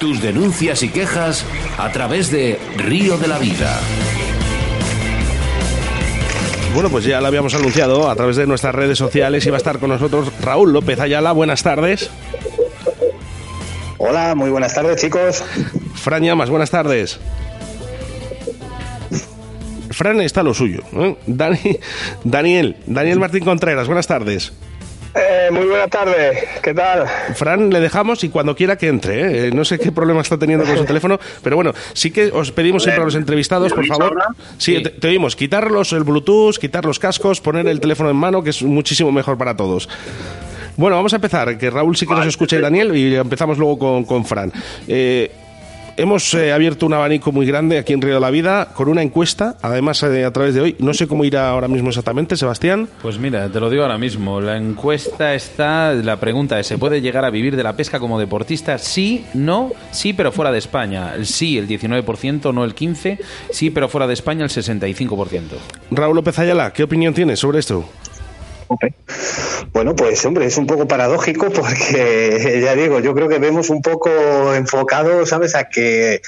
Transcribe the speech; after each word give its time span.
Tus 0.00 0.22
denuncias 0.22 0.82
y 0.82 0.88
quejas 0.88 1.44
a 1.76 1.92
través 1.92 2.30
de 2.30 2.58
Río 2.78 3.18
de 3.18 3.28
la 3.28 3.38
Vida. 3.38 3.78
Bueno, 6.72 6.88
pues 6.88 7.04
ya 7.04 7.20
lo 7.20 7.26
habíamos 7.26 7.54
anunciado 7.54 8.08
a 8.08 8.16
través 8.16 8.36
de 8.36 8.46
nuestras 8.46 8.74
redes 8.74 8.96
sociales. 8.96 9.44
Iba 9.44 9.56
a 9.56 9.58
estar 9.58 9.78
con 9.78 9.90
nosotros 9.90 10.32
Raúl 10.40 10.72
López 10.72 10.98
Ayala. 11.00 11.32
Buenas 11.32 11.62
tardes. 11.62 12.10
Hola, 13.98 14.34
muy 14.34 14.48
buenas 14.48 14.74
tardes, 14.74 15.02
chicos. 15.02 15.44
Fran 15.96 16.22
Llamas, 16.22 16.48
buenas 16.48 16.70
tardes. 16.70 17.20
Fran 19.90 20.18
está 20.22 20.42
lo 20.42 20.54
suyo. 20.54 20.80
¿eh? 20.94 21.14
Dani, 21.26 21.78
Daniel, 22.24 22.76
Daniel 22.86 23.18
Martín 23.18 23.44
Contreras, 23.44 23.86
buenas 23.86 24.06
tardes. 24.06 24.54
Muy 25.52 25.66
buenas 25.66 25.90
tardes, 25.90 26.44
¿qué 26.62 26.72
tal? 26.74 27.06
Fran, 27.34 27.70
le 27.70 27.80
dejamos 27.80 28.22
y 28.22 28.28
cuando 28.28 28.54
quiera 28.54 28.76
que 28.76 28.88
entre. 28.88 29.20
¿eh? 29.20 29.48
Eh, 29.48 29.50
no 29.52 29.64
sé 29.64 29.78
qué 29.78 29.90
problema 29.90 30.20
está 30.20 30.38
teniendo 30.38 30.64
con 30.64 30.76
su 30.76 30.84
teléfono, 30.84 31.18
pero 31.42 31.56
bueno, 31.56 31.72
sí 31.92 32.10
que 32.10 32.30
os 32.32 32.52
pedimos 32.52 32.82
siempre 32.84 33.02
a 33.02 33.04
los 33.06 33.14
entrevistados, 33.14 33.72
por 33.72 33.86
favor. 33.86 34.16
Sí, 34.58 34.82
te, 34.82 34.90
te 34.90 35.08
oímos. 35.08 35.34
Quitarlos 35.34 35.92
el 35.92 36.04
Bluetooth, 36.04 36.56
quitar 36.58 36.84
los 36.84 36.98
cascos, 36.98 37.40
poner 37.40 37.66
el 37.66 37.80
teléfono 37.80 38.10
en 38.10 38.16
mano, 38.16 38.42
que 38.42 38.50
es 38.50 38.62
muchísimo 38.62 39.10
mejor 39.10 39.36
para 39.36 39.56
todos. 39.56 39.88
Bueno, 40.76 40.96
vamos 40.96 41.12
a 41.12 41.16
empezar, 41.16 41.58
que 41.58 41.68
Raúl 41.68 41.96
sí 41.96 42.06
que 42.06 42.14
nos 42.14 42.26
escucha 42.26 42.56
y 42.56 42.60
Daniel, 42.60 42.96
y 42.96 43.14
empezamos 43.14 43.58
luego 43.58 43.78
con, 43.78 44.04
con 44.04 44.24
Fran. 44.24 44.52
Eh, 44.86 45.30
hemos 46.00 46.32
eh, 46.34 46.52
abierto 46.52 46.86
un 46.86 46.94
abanico 46.94 47.30
muy 47.30 47.46
grande 47.46 47.78
aquí 47.78 47.92
en 47.92 48.00
Río 48.00 48.14
de 48.14 48.20
la 48.20 48.30
Vida 48.30 48.70
con 48.74 48.88
una 48.88 49.02
encuesta, 49.02 49.56
además 49.60 50.02
eh, 50.02 50.24
a 50.24 50.32
través 50.32 50.54
de 50.54 50.60
hoy. 50.62 50.76
No 50.78 50.94
sé 50.94 51.06
cómo 51.06 51.24
irá 51.24 51.50
ahora 51.50 51.68
mismo 51.68 51.90
exactamente, 51.90 52.36
Sebastián. 52.36 52.88
Pues 53.02 53.18
mira, 53.18 53.48
te 53.48 53.60
lo 53.60 53.68
digo 53.68 53.82
ahora 53.82 53.98
mismo. 53.98 54.40
La 54.40 54.56
encuesta 54.56 55.34
está, 55.34 55.92
la 55.92 56.18
pregunta 56.18 56.58
es, 56.58 56.66
¿se 56.66 56.78
puede 56.78 57.00
llegar 57.00 57.24
a 57.24 57.30
vivir 57.30 57.54
de 57.56 57.62
la 57.62 57.74
pesca 57.74 58.00
como 58.00 58.18
deportista? 58.18 58.78
Sí, 58.78 59.26
no, 59.34 59.72
sí, 59.90 60.12
pero 60.12 60.32
fuera 60.32 60.50
de 60.50 60.58
España. 60.58 61.14
El 61.14 61.26
sí, 61.26 61.58
el 61.58 61.68
19%, 61.68 62.52
no 62.54 62.64
el 62.64 62.74
15%. 62.74 63.18
Sí, 63.50 63.70
pero 63.70 63.88
fuera 63.88 64.06
de 64.06 64.14
España, 64.14 64.44
el 64.44 64.50
65%. 64.50 65.42
Raúl 65.90 66.16
López 66.16 66.38
Ayala, 66.38 66.72
¿qué 66.72 66.82
opinión 66.82 67.12
tienes 67.12 67.38
sobre 67.38 67.58
esto? 67.58 67.84
Bueno, 69.72 69.94
pues 69.96 70.24
hombre, 70.24 70.46
es 70.46 70.56
un 70.56 70.66
poco 70.66 70.86
paradójico 70.86 71.50
porque 71.50 72.60
ya 72.64 72.74
digo, 72.74 73.00
yo 73.00 73.14
creo 73.14 73.28
que 73.28 73.38
vemos 73.38 73.70
un 73.70 73.82
poco 73.82 74.54
enfocado, 74.54 75.24
¿sabes? 75.26 75.54
A 75.54 75.68
que 75.68 76.20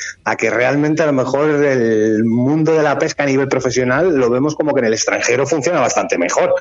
realmente 0.51 1.03
a 1.03 1.07
lo 1.07 1.13
mejor 1.13 1.51
el 1.51 2.25
mundo 2.25 2.75
de 2.75 2.83
la 2.83 2.99
pesca 2.99 3.23
a 3.23 3.27
nivel 3.27 3.49
profesional 3.49 4.15
lo 4.17 4.31
vemos 4.31 4.55
como 4.55 4.73
que 4.75 4.81
en 4.81 4.87
el 4.87 4.95
extranjero 4.95 5.47
funciona 5.47 5.81
bastante 5.81 6.19
mejor. 6.19 6.55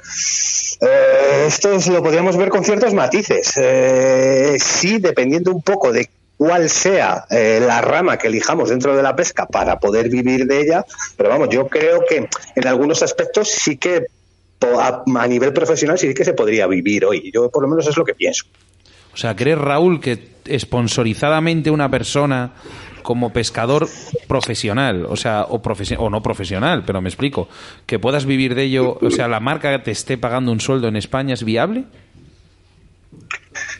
Eh, 0.81 1.45
esto 1.47 1.73
es- 1.73 1.87
lo 1.87 2.01
podríamos 2.03 2.37
ver 2.37 2.49
con 2.49 2.63
ciertos 2.63 2.93
matices. 2.93 3.53
Eh, 3.57 4.57
sí, 4.59 4.99
dependiendo 4.99 5.51
un 5.51 5.61
poco 5.61 5.91
de 5.91 6.09
cuál 6.37 6.69
sea 6.69 7.25
eh, 7.29 7.61
la 7.65 7.81
rama 7.81 8.17
que 8.17 8.27
elijamos 8.27 8.69
dentro 8.69 8.95
de 8.95 9.03
la 9.03 9.15
pesca 9.15 9.45
para 9.45 9.79
poder 9.79 10.09
vivir 10.09 10.45
de 10.47 10.61
ella, 10.61 10.85
pero 11.15 11.29
vamos, 11.29 11.49
yo 11.49 11.67
creo 11.67 12.03
que 12.07 12.27
en 12.55 12.67
algunos 12.67 13.03
aspectos 13.03 13.49
sí 13.49 13.77
que 13.77 14.05
a, 14.79 15.27
nivel 15.27 15.53
profesional 15.53 15.97
sí 15.97 16.13
que 16.13 16.25
se 16.25 16.33
podría 16.33 16.67
vivir 16.67 17.05
hoy. 17.05 17.31
Yo 17.33 17.49
por 17.49 17.63
lo 17.63 17.69
menos 17.69 17.87
es 17.87 17.97
lo 17.97 18.03
que 18.03 18.13
pienso. 18.13 18.45
O 19.13 19.17
sea, 19.17 19.35
¿crees, 19.35 19.57
Raúl, 19.57 19.99
que 19.99 20.31
sponsorizadamente 20.57 21.69
una 21.69 21.89
persona 21.89 22.53
como 23.01 23.33
pescador 23.33 23.87
profesional, 24.27 25.05
o 25.09 25.15
sea, 25.15 25.45
o, 25.49 25.61
o 25.97 26.09
no 26.09 26.21
profesional, 26.21 26.83
pero 26.85 27.01
me 27.01 27.09
explico, 27.09 27.49
que 27.85 27.99
puedas 27.99 28.25
vivir 28.25 28.55
de 28.55 28.63
ello, 28.63 28.97
o 29.01 29.09
sea, 29.09 29.27
la 29.27 29.39
marca 29.39 29.81
te 29.83 29.91
esté 29.91 30.17
pagando 30.17 30.51
un 30.51 30.59
sueldo 30.59 30.87
en 30.87 30.95
España 30.95 31.33
es 31.33 31.43
viable? 31.43 31.85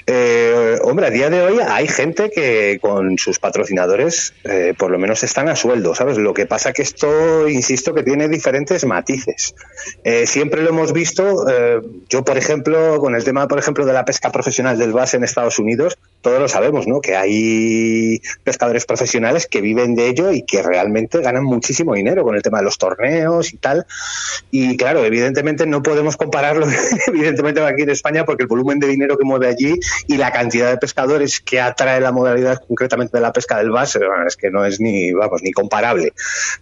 Eh, 0.08 0.78
hombre, 0.84 1.08
a 1.08 1.10
día 1.10 1.30
de 1.30 1.42
hoy 1.42 1.60
hay 1.66 1.88
gente 1.88 2.30
que 2.32 2.80
con 2.82 3.18
sus 3.18 3.40
patrocinadores 3.40 4.34
eh, 4.44 4.74
por 4.78 4.92
lo 4.92 5.00
menos 5.00 5.24
están 5.24 5.50
a 5.50 5.56
sueldo, 5.56 5.96
¿sabes? 5.96 6.18
Lo 6.18 6.34
que 6.34 6.46
pasa 6.46 6.74
que 6.74 6.82
esto, 6.82 7.48
insisto, 7.48 7.94
que 7.94 8.04
tiene 8.04 8.28
diferentes 8.28 8.86
matices. 8.86 9.56
Eh, 10.04 10.26
siempre 10.26 10.62
lo 10.62 10.70
hemos 10.70 10.94
visto, 10.94 11.48
eh, 11.50 11.82
yo 12.10 12.24
por 12.24 12.38
ejemplo, 12.38 13.00
con 13.00 13.16
el 13.16 13.24
tema, 13.24 13.48
por 13.48 13.60
ejemplo, 13.60 13.86
de 13.86 13.94
la 13.94 14.06
pesca 14.06 14.32
profesional 14.32 14.78
del 14.78 14.94
base 14.94 15.18
en 15.18 15.24
Estados 15.24 15.60
Unidos, 15.60 15.98
todos 16.22 16.40
lo 16.40 16.48
sabemos, 16.48 16.88
¿no? 16.88 17.02
Que 17.02 17.16
hay 17.16 18.22
pescadores 18.44 18.86
profesionales 18.86 19.48
que 19.48 19.62
viven 19.62 19.96
de 19.96 20.08
ello 20.08 20.32
y 20.32 20.44
que 20.44 20.62
realmente 20.62 21.20
ganan 21.20 21.44
muchísimo 21.44 21.96
dinero 21.96 22.24
con 22.24 22.36
el 22.36 22.42
tema 22.42 22.60
de 22.60 22.66
los 22.66 22.78
torneos 22.78 23.54
y 23.54 23.58
tal. 23.58 23.86
Y 24.52 24.78
claro, 24.78 25.04
evidentemente 25.04 25.66
no 25.66 25.82
podemos 25.82 26.18
compararlo, 26.18 26.68
evidentemente 27.08 27.62
aquí 27.62 27.84
en 27.84 27.90
España, 27.90 28.26
porque 28.26 28.44
el 28.44 28.48
volumen 28.48 28.80
de 28.80 28.88
dinero 28.88 29.18
que 29.18 29.26
mueve 29.26 29.48
allí 29.48 29.80
y 30.08 30.18
la 30.18 30.32
cantidad 30.32 30.70
de 30.70 30.78
pescadores 30.78 31.40
que 31.40 31.60
atrae 31.60 32.00
la 32.00 32.12
modalidad 32.12 32.62
concretamente 32.68 33.18
de 33.18 33.22
la 33.22 33.34
pesca 33.34 33.58
del 33.58 33.72
bass, 33.72 33.98
bueno, 33.98 34.28
es 34.28 34.38
que 34.38 34.52
no 34.52 34.64
es 34.64 34.80
ni, 34.80 35.12
vamos, 35.12 35.42
ni 35.42 35.52
comparable. 35.52 36.14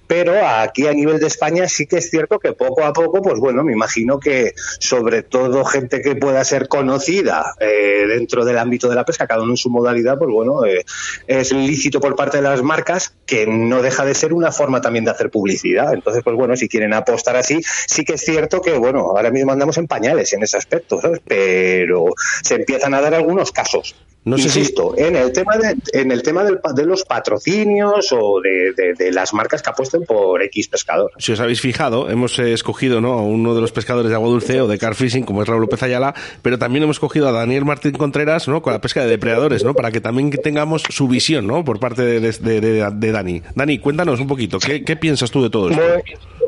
Pero 0.08 0.48
aquí 0.48 0.88
a 0.88 0.94
nivel 0.94 1.20
de 1.20 1.28
España 1.28 1.68
sí 1.68 1.86
que 1.86 1.98
es 1.98 2.10
cierto 2.10 2.40
que 2.40 2.54
poco 2.54 2.84
a 2.86 2.94
poco, 2.94 3.22
pues 3.22 3.40
bueno, 3.40 3.64
me 3.64 3.74
imagino 3.74 4.20
que 4.20 4.54
sobre 4.80 5.24
todo 5.24 5.66
gente 5.66 6.02
que 6.02 6.16
pueda 6.16 6.44
ser 6.46 6.68
conocida 6.68 7.54
eh, 7.60 8.06
dentro 8.08 8.46
del 8.46 8.58
ámbito 8.58 8.90
de 8.90 8.96
la 8.96 9.06
pesca, 9.06 9.28
cada 9.28 9.44
uno 9.44 9.49
en 9.50 9.58
su 9.58 9.70
modalidad, 9.70 10.18
pues 10.18 10.30
bueno, 10.32 10.66
eh, 10.66 10.86
es 11.28 11.52
lícito 11.52 12.00
por 12.00 12.16
parte 12.16 12.38
de 12.38 12.44
las 12.44 12.62
marcas 12.62 13.14
que 13.26 13.46
no 13.48 13.82
deja 13.82 14.06
de 14.06 14.16
ser 14.16 14.34
una 14.34 14.52
forma 14.52 14.82
también 14.82 15.06
de 15.06 15.12
hacer 15.12 15.30
publicidad. 15.30 15.94
Entonces, 15.94 16.24
pues 16.24 16.36
bueno, 16.36 16.56
si 16.56 16.68
quieren 16.68 16.94
apostar 16.94 17.36
así, 17.36 17.62
sí 17.88 18.04
que 18.04 18.14
es 18.14 18.22
cierto 18.22 18.62
que, 18.62 18.78
bueno, 18.78 19.00
ahora 19.16 19.32
mismo 19.32 19.52
andamos 19.52 19.78
en 19.78 19.88
pañales 19.88 20.34
en 20.34 20.44
ese 20.44 20.58
aspecto, 20.58 21.00
¿sabes? 21.02 21.22
Pero 21.26 22.06
se 22.44 22.56
empiezan 22.56 22.94
a 22.94 23.02
dar 23.02 23.14
algunos 23.14 23.52
casos. 23.52 23.96
No 24.26 24.38
sé 24.38 24.50
si- 24.50 24.60
Insisto, 24.60 24.94
en 24.98 25.16
el 25.16 25.32
tema 25.32 25.56
de, 25.58 25.76
en 25.94 26.12
el 26.12 26.22
tema 26.24 26.44
del 26.44 26.60
de 26.76 26.86
los 26.86 27.04
patrocinios 27.06 28.12
o 28.12 28.42
de, 28.42 28.74
de- 28.76 28.94
de 28.94 29.12
las 29.12 29.34
marcas 29.34 29.62
que 29.62 29.70
apuesten 29.70 30.04
por 30.04 30.44
X 30.44 30.68
pescador. 30.68 31.12
Si 31.18 31.32
os 31.32 31.40
habéis 31.40 31.62
fijado, 31.62 32.10
hemos 32.10 32.38
eh, 32.38 32.54
escogido 32.54 33.00
¿no? 33.02 33.14
a 33.14 33.22
uno 33.22 33.56
de 33.56 33.62
los 33.62 33.72
pescadores 33.72 34.10
de 34.10 34.16
agua 34.16 34.30
dulce 34.30 34.60
o 34.62 34.68
de 34.68 34.78
car 34.78 34.94
fishing, 34.96 35.24
como 35.24 35.42
es 35.42 35.48
Raúl 35.48 35.62
López 35.62 35.82
Ayala, 35.84 36.14
pero 36.42 36.60
también 36.60 36.84
hemos 36.84 36.98
escogido 36.98 37.28
a 37.30 37.32
Daniel 37.32 37.66
Martín 37.66 37.94
Contreras 37.94 38.48
¿no? 38.48 38.62
con 38.62 38.74
la 38.74 38.82
pesca 38.82 39.02
de 39.02 39.08
depredadores, 39.10 39.64
¿no? 39.64 39.74
para 39.74 39.90
que 39.92 40.02
también 40.02 40.30
tengamos 40.32 40.84
su 40.90 41.08
visión 41.08 41.48
¿no? 41.48 41.64
por 41.64 41.80
parte 41.80 42.02
de, 42.04 42.20
de- 42.20 43.12
Dani. 43.12 43.42
Dani, 43.56 43.80
cuéntanos 43.80 44.20
un 44.20 44.28
poquito, 44.28 44.60
¿qué, 44.60 44.84
qué 44.84 44.96
piensas 44.96 45.32
tú 45.32 45.42
de 45.42 45.50
todo 45.50 45.70
esto? 45.70 45.82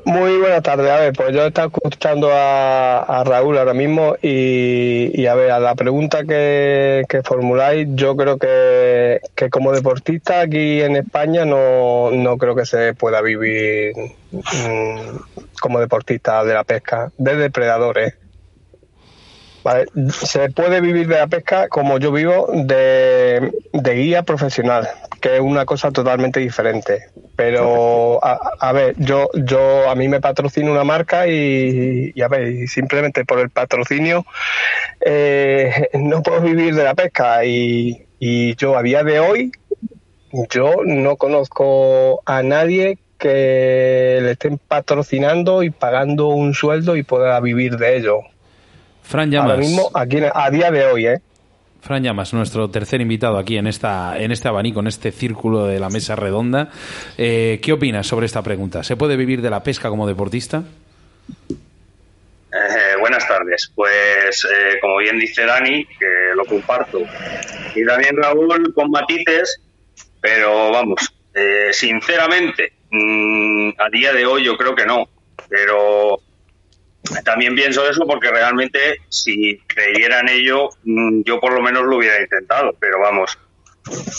Muy 0.06 0.38
buenas 0.38 0.64
tardes. 0.64 0.90
A 0.90 1.00
ver, 1.00 1.14
pues 1.14 1.34
yo 1.34 1.44
he 1.44 1.48
estado 1.48 1.68
escuchando 1.68 2.30
a, 2.32 3.24
Raúl 3.26 3.58
ahora 3.58 3.74
mismo 3.74 4.16
y, 4.22 5.26
a 5.26 5.36
ver, 5.36 5.52
a 5.52 5.60
la 5.60 5.76
pregunta 5.76 6.24
que, 6.24 7.04
que 7.08 7.24
formuláis, 7.24 7.88
yo 7.92 8.16
creo 8.16 8.38
que, 8.38 9.22
que 9.36 9.50
como 9.50 9.72
deportista 9.72 10.42
aquí 10.42 10.82
en 10.82 10.96
España 10.96 11.46
no, 11.46 12.12
no 12.12 12.38
creo 12.38 12.56
que 12.56 12.66
se 12.66 12.94
pueda 12.94 13.22
vivir 13.22 13.94
mm, 14.32 15.18
como 15.62 15.80
deportista 15.80 16.44
de 16.44 16.54
la 16.54 16.64
pesca, 16.64 17.12
de 17.18 17.36
depredadores. 17.36 18.16
Vale, 19.64 19.86
se 20.10 20.50
puede 20.50 20.82
vivir 20.82 21.08
de 21.08 21.18
la 21.18 21.28
pesca 21.28 21.68
como 21.70 22.00
yo 22.00 22.12
vivo 22.12 22.48
de, 22.52 23.52
de 23.74 23.94
guía 23.94 24.24
profesional, 24.24 24.88
que 25.20 25.36
es 25.36 25.42
una 25.42 25.66
cosa 25.66 25.92
totalmente 25.92 26.40
diferente. 26.40 27.10
Pero 27.36 28.24
a, 28.24 28.40
a 28.60 28.72
ver, 28.72 28.96
yo 28.98 29.30
yo 29.34 29.90
a 29.90 29.96
mí 29.96 30.08
me 30.08 30.20
patrocina 30.20 30.72
una 30.72 30.84
marca 30.84 31.28
y, 31.28 32.12
y 32.16 32.22
a 32.22 32.28
ver, 32.28 32.48
y 32.48 32.68
simplemente 32.68 33.24
por 33.24 33.40
el 33.40 33.52
patrocinio 33.52 34.26
eh, 35.00 35.90
no 35.94 36.24
puedo 36.24 36.42
vivir 36.42 36.74
de 36.74 36.84
la 36.84 36.96
pesca 36.96 37.46
y, 37.46 38.08
y 38.20 38.56
yo 38.56 38.76
a 38.78 38.82
día 38.82 39.04
de 39.04 39.20
hoy 39.20 39.52
yo 40.50 40.78
no 40.86 41.18
conozco 41.18 42.22
a 42.26 42.42
nadie 42.42 42.98
que 43.18 44.20
le 44.22 44.32
estén 44.32 44.58
patrocinando 44.58 45.62
y 45.62 45.70
pagando 45.70 46.30
un 46.30 46.54
sueldo 46.56 46.96
y 46.96 47.04
pueda 47.04 47.40
vivir 47.40 47.78
de 47.78 47.98
ello. 47.98 48.22
Fran 49.12 49.34
Ahora 49.36 49.56
Llamas. 49.56 49.68
mismo, 49.68 49.92
aquí 49.94 50.18
a 50.34 50.50
día 50.50 50.72
de 50.72 50.86
hoy, 50.86 51.06
¿eh? 51.08 51.18
Fran 51.82 52.02
Llamas, 52.02 52.34
nuestro 52.34 52.70
tercer 52.70 53.02
invitado 53.02 53.38
aquí 53.38 53.58
en 53.58 53.68
esta 53.68 54.18
en 54.18 54.32
este 54.32 54.48
abanico, 54.48 54.80
en 54.80 54.88
este 54.88 55.12
círculo 55.12 55.66
de 55.66 55.80
la 55.80 55.90
mesa 55.90 56.16
redonda. 56.16 56.70
Eh, 57.18 57.60
¿Qué 57.62 57.74
opinas 57.74 58.08
sobre 58.08 58.28
esta 58.28 58.42
pregunta? 58.42 58.84
¿Se 58.84 58.96
puede 58.96 59.18
vivir 59.18 59.42
de 59.42 59.50
la 59.50 59.64
pesca 59.64 59.90
como 59.90 60.08
deportista? 60.08 60.64
Eh, 62.54 62.96
buenas 63.02 63.28
tardes. 63.28 63.70
Pues, 63.76 64.46
eh, 64.46 64.78
como 64.80 64.98
bien 65.00 65.20
dice 65.20 65.46
Dani, 65.46 65.86
que 65.86 66.08
lo 66.36 66.46
comparto. 66.46 67.00
Y 67.76 67.86
también 67.86 68.16
Raúl 68.16 68.74
con 68.74 68.92
matices, 68.92 69.60
pero 70.22 70.72
vamos, 70.72 71.14
eh, 71.34 71.70
sinceramente, 71.74 72.74
mm, 72.90 73.72
a 73.78 73.90
día 73.90 74.14
de 74.14 74.26
hoy 74.26 74.46
yo 74.46 74.56
creo 74.56 74.74
que 74.74 74.86
no. 74.86 75.06
Pero 75.50 76.20
también 77.24 77.56
pienso 77.56 77.88
eso 77.90 78.06
porque 78.06 78.30
realmente 78.30 78.98
si 79.10 79.58
creyera 79.68 80.20
en 80.20 80.30
ello, 80.30 80.70
mm, 80.84 81.22
yo 81.24 81.40
por 81.40 81.54
lo 81.54 81.62
menos 81.62 81.84
lo 81.84 81.98
hubiera 81.98 82.22
intentado. 82.22 82.76
Pero 82.80 83.00
vamos, 83.00 83.38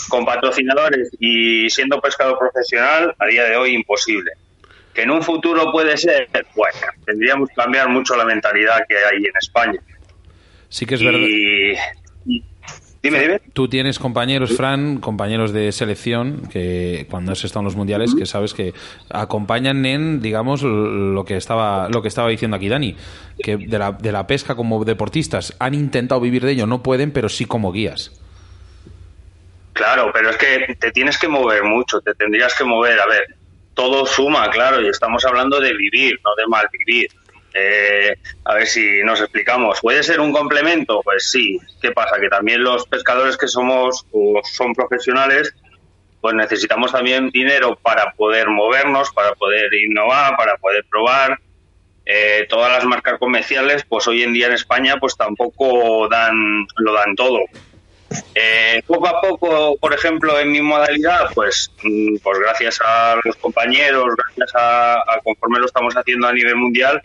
con 0.09 0.25
patrocinadores 0.25 1.09
y 1.19 1.69
siendo 1.69 1.99
pescador 2.01 2.37
profesional, 2.37 3.15
a 3.17 3.25
día 3.27 3.45
de 3.45 3.55
hoy 3.55 3.73
imposible. 3.75 4.31
Que 4.93 5.03
en 5.03 5.11
un 5.11 5.23
futuro 5.23 5.71
puede 5.71 5.97
ser, 5.97 6.27
bueno, 6.55 6.77
tendríamos 7.05 7.49
que 7.49 7.55
cambiar 7.55 7.89
mucho 7.89 8.15
la 8.15 8.25
mentalidad 8.25 8.85
que 8.87 8.95
hay 8.95 9.25
en 9.25 9.37
España. 9.39 9.79
Sí 10.69 10.85
que 10.85 10.95
es 10.95 11.03
verdad. 11.03 11.19
Y- 11.19 12.43
Dime, 13.03 13.19
dime. 13.19 13.41
Tú 13.51 13.67
tienes 13.67 13.99
compañeros, 13.99 14.55
Fran, 14.55 14.99
compañeros 14.99 15.51
de 15.51 15.73
selección, 15.73 16.47
que 16.49 17.05
cuando 17.09 17.33
has 17.33 17.43
estado 17.43 17.59
en 17.59 17.65
los 17.65 17.75
mundiales, 17.75 18.15
que 18.15 18.25
sabes 18.25 18.53
que 18.53 18.73
acompañan 19.09 19.85
en, 19.85 20.21
digamos, 20.21 20.63
lo 20.63 21.25
que 21.25 21.35
estaba, 21.35 21.89
lo 21.89 22.01
que 22.01 22.07
estaba 22.07 22.29
diciendo 22.29 22.55
aquí 22.55 22.69
Dani, 22.69 22.95
que 23.37 23.57
de 23.57 23.77
la, 23.77 23.91
de 23.91 24.13
la 24.13 24.25
pesca 24.25 24.55
como 24.55 24.85
deportistas 24.85 25.53
han 25.59 25.73
intentado 25.73 26.21
vivir 26.21 26.45
de 26.45 26.53
ello, 26.53 26.65
no 26.65 26.81
pueden, 26.81 27.11
pero 27.11 27.27
sí 27.27 27.43
como 27.43 27.73
guías. 27.73 28.17
Claro, 29.73 30.11
pero 30.13 30.29
es 30.29 30.37
que 30.37 30.73
te 30.79 30.91
tienes 30.93 31.17
que 31.17 31.27
mover 31.27 31.63
mucho, 31.63 31.99
te 31.99 32.13
tendrías 32.13 32.55
que 32.55 32.63
mover. 32.63 32.97
A 33.01 33.07
ver, 33.07 33.35
todo 33.73 34.05
suma, 34.05 34.49
claro, 34.49 34.81
y 34.81 34.87
estamos 34.87 35.25
hablando 35.25 35.59
de 35.59 35.73
vivir, 35.73 36.21
no 36.23 36.35
de 36.35 36.47
mal 36.47 36.69
vivir. 36.71 37.09
Eh, 37.53 38.15
a 38.45 38.55
ver 38.55 38.67
si 38.67 39.03
nos 39.03 39.21
explicamos. 39.21 39.79
¿Puede 39.81 40.03
ser 40.03 40.19
un 40.19 40.31
complemento? 40.31 41.01
Pues 41.03 41.29
sí. 41.29 41.59
¿Qué 41.81 41.91
pasa? 41.91 42.19
Que 42.19 42.29
también 42.29 42.63
los 42.63 42.87
pescadores 42.87 43.37
que 43.37 43.47
somos 43.47 44.05
o 44.11 44.41
son 44.43 44.73
profesionales, 44.73 45.53
pues 46.19 46.33
necesitamos 46.35 46.91
también 46.91 47.29
dinero 47.29 47.77
para 47.81 48.13
poder 48.13 48.49
movernos, 48.49 49.11
para 49.11 49.33
poder 49.35 49.73
innovar, 49.73 50.35
para 50.35 50.57
poder 50.57 50.83
probar. 50.89 51.39
Eh, 52.05 52.45
todas 52.49 52.71
las 52.71 52.85
marcas 52.85 53.17
comerciales, 53.17 53.85
pues 53.87 54.07
hoy 54.07 54.23
en 54.23 54.33
día 54.33 54.47
en 54.47 54.53
España, 54.53 54.97
pues 54.99 55.15
tampoco 55.15 56.07
dan 56.09 56.65
lo 56.77 56.93
dan 56.93 57.15
todo. 57.15 57.39
Eh, 58.35 58.81
poco 58.85 59.07
a 59.07 59.21
poco, 59.21 59.77
por 59.77 59.93
ejemplo, 59.93 60.39
en 60.39 60.51
mi 60.51 60.61
modalidad, 60.61 61.29
pues, 61.33 61.71
mm, 61.83 62.17
pues 62.21 62.39
gracias 62.39 62.79
a 62.83 63.15
los 63.23 63.35
compañeros, 63.37 64.15
gracias 64.17 64.55
a, 64.55 64.93
a 64.95 65.19
conforme 65.23 65.59
lo 65.59 65.65
estamos 65.65 65.95
haciendo 65.95 66.27
a 66.27 66.33
nivel 66.33 66.55
mundial, 66.55 67.01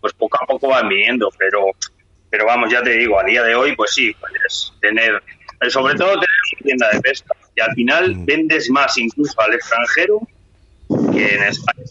pues 0.00 0.12
poco 0.14 0.38
a 0.42 0.46
poco 0.46 0.68
van 0.68 0.88
viniendo, 0.88 1.30
pero, 1.38 1.66
pero 2.30 2.46
vamos, 2.46 2.70
ya 2.70 2.82
te 2.82 2.90
digo, 2.90 3.18
a 3.18 3.24
día 3.24 3.42
de 3.42 3.54
hoy, 3.54 3.74
pues 3.76 3.92
sí, 3.92 4.14
puedes 4.20 4.72
tener, 4.80 5.22
eh, 5.60 5.70
sobre 5.70 5.94
todo 5.94 6.12
tener 6.12 6.28
una 6.52 6.64
tienda 6.64 6.90
de 6.92 7.00
pesca, 7.00 7.34
y 7.54 7.60
al 7.60 7.72
final 7.74 8.14
vendes 8.24 8.70
más 8.70 8.96
incluso 8.98 9.40
al 9.40 9.54
extranjero 9.54 10.20
que 11.12 11.34
en 11.34 11.42
España. 11.44 11.84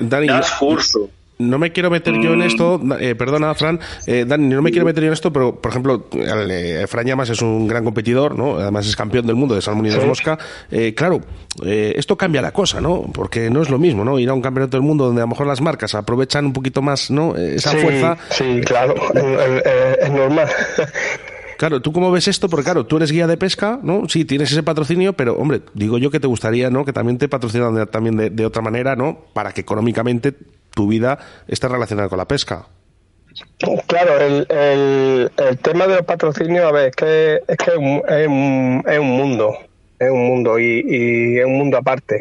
Dani, 0.00 0.26
Das 0.26 0.52
curso. 0.52 1.10
No 1.48 1.58
me 1.58 1.72
quiero 1.72 1.90
meter 1.90 2.14
yo 2.20 2.32
en 2.32 2.38
Mm. 2.40 2.42
esto, 2.42 2.80
eh, 3.00 3.14
perdona, 3.14 3.54
Fran, 3.54 3.80
eh, 4.06 4.24
Dani, 4.26 4.46
no 4.48 4.62
me 4.62 4.70
quiero 4.70 4.84
meter 4.86 5.02
yo 5.02 5.08
en 5.08 5.12
esto, 5.12 5.32
pero 5.32 5.60
por 5.60 5.70
ejemplo, 5.70 6.06
eh, 6.12 6.84
Fran 6.88 7.06
Llamas 7.06 7.30
es 7.30 7.42
un 7.42 7.66
gran 7.66 7.84
competidor, 7.84 8.36
¿no? 8.36 8.56
Además 8.58 8.86
es 8.86 8.96
campeón 8.96 9.26
del 9.26 9.36
mundo 9.36 9.54
de 9.54 9.62
salmón 9.62 9.86
y 9.86 9.90
de 9.90 10.04
mosca. 10.04 10.38
Eh, 10.70 10.94
claro, 10.94 11.20
eh, 11.64 11.94
esto 11.96 12.16
cambia 12.16 12.42
la 12.42 12.52
cosa, 12.52 12.80
¿no? 12.80 13.02
Porque 13.12 13.50
no 13.50 13.62
es 13.62 13.70
lo 13.70 13.78
mismo, 13.78 14.04
¿no? 14.04 14.18
Ir 14.18 14.28
a 14.28 14.34
un 14.34 14.42
campeonato 14.42 14.76
del 14.76 14.82
mundo 14.86 15.06
donde 15.06 15.20
a 15.20 15.24
lo 15.24 15.28
mejor 15.28 15.46
las 15.46 15.60
marcas 15.60 15.94
aprovechan 15.94 16.46
un 16.46 16.52
poquito 16.52 16.82
más, 16.82 17.10
¿no? 17.10 17.34
Esa 17.36 17.70
sí, 17.72 17.76
fuerza. 17.78 18.16
Sí, 18.30 18.60
claro, 18.64 18.94
es, 20.00 20.10
normal. 20.10 20.48
Claro, 21.56 21.80
¿tú 21.80 21.92
cómo 21.92 22.10
ves 22.10 22.26
esto? 22.26 22.48
Porque 22.48 22.64
claro, 22.64 22.84
tú 22.84 22.96
eres 22.96 23.12
guía 23.12 23.28
de 23.28 23.36
pesca, 23.36 23.78
¿no? 23.80 24.08
Sí, 24.08 24.24
tienes 24.24 24.50
ese 24.50 24.64
patrocinio, 24.64 25.12
pero 25.12 25.34
hombre, 25.36 25.60
digo 25.72 25.98
yo 25.98 26.10
que 26.10 26.18
te 26.18 26.26
gustaría, 26.26 26.68
¿no? 26.68 26.84
Que 26.84 26.92
también 26.92 27.16
te 27.16 27.28
patrocinan 27.28 27.74
de- 27.76 27.86
también 27.86 28.16
de, 28.16 28.28
de 28.30 28.44
otra 28.44 28.60
manera, 28.60 28.96
¿no? 28.96 29.18
Para 29.32 29.52
que 29.52 29.60
económicamente 29.60 30.34
tu 30.74 30.88
vida 30.88 31.18
esté 31.48 31.68
relacionada 31.68 32.08
con 32.08 32.18
la 32.18 32.26
pesca. 32.26 32.66
Claro, 33.86 34.20
el, 34.20 34.46
el, 34.48 35.32
el 35.36 35.58
tema 35.58 35.86
de 35.86 35.96
los 35.96 36.04
patrocinios, 36.04 36.64
a 36.64 36.72
ver, 36.72 36.88
es 36.88 36.96
que 36.96 37.40
es, 37.46 37.56
que 37.56 37.70
es, 37.70 37.76
un, 37.76 38.02
es, 38.08 38.28
un, 38.28 38.84
es 38.86 38.98
un 38.98 39.10
mundo, 39.10 39.56
es 39.98 40.10
un 40.10 40.26
mundo 40.26 40.58
y, 40.58 40.84
y 40.86 41.38
es 41.38 41.44
un 41.44 41.58
mundo 41.58 41.78
aparte. 41.78 42.20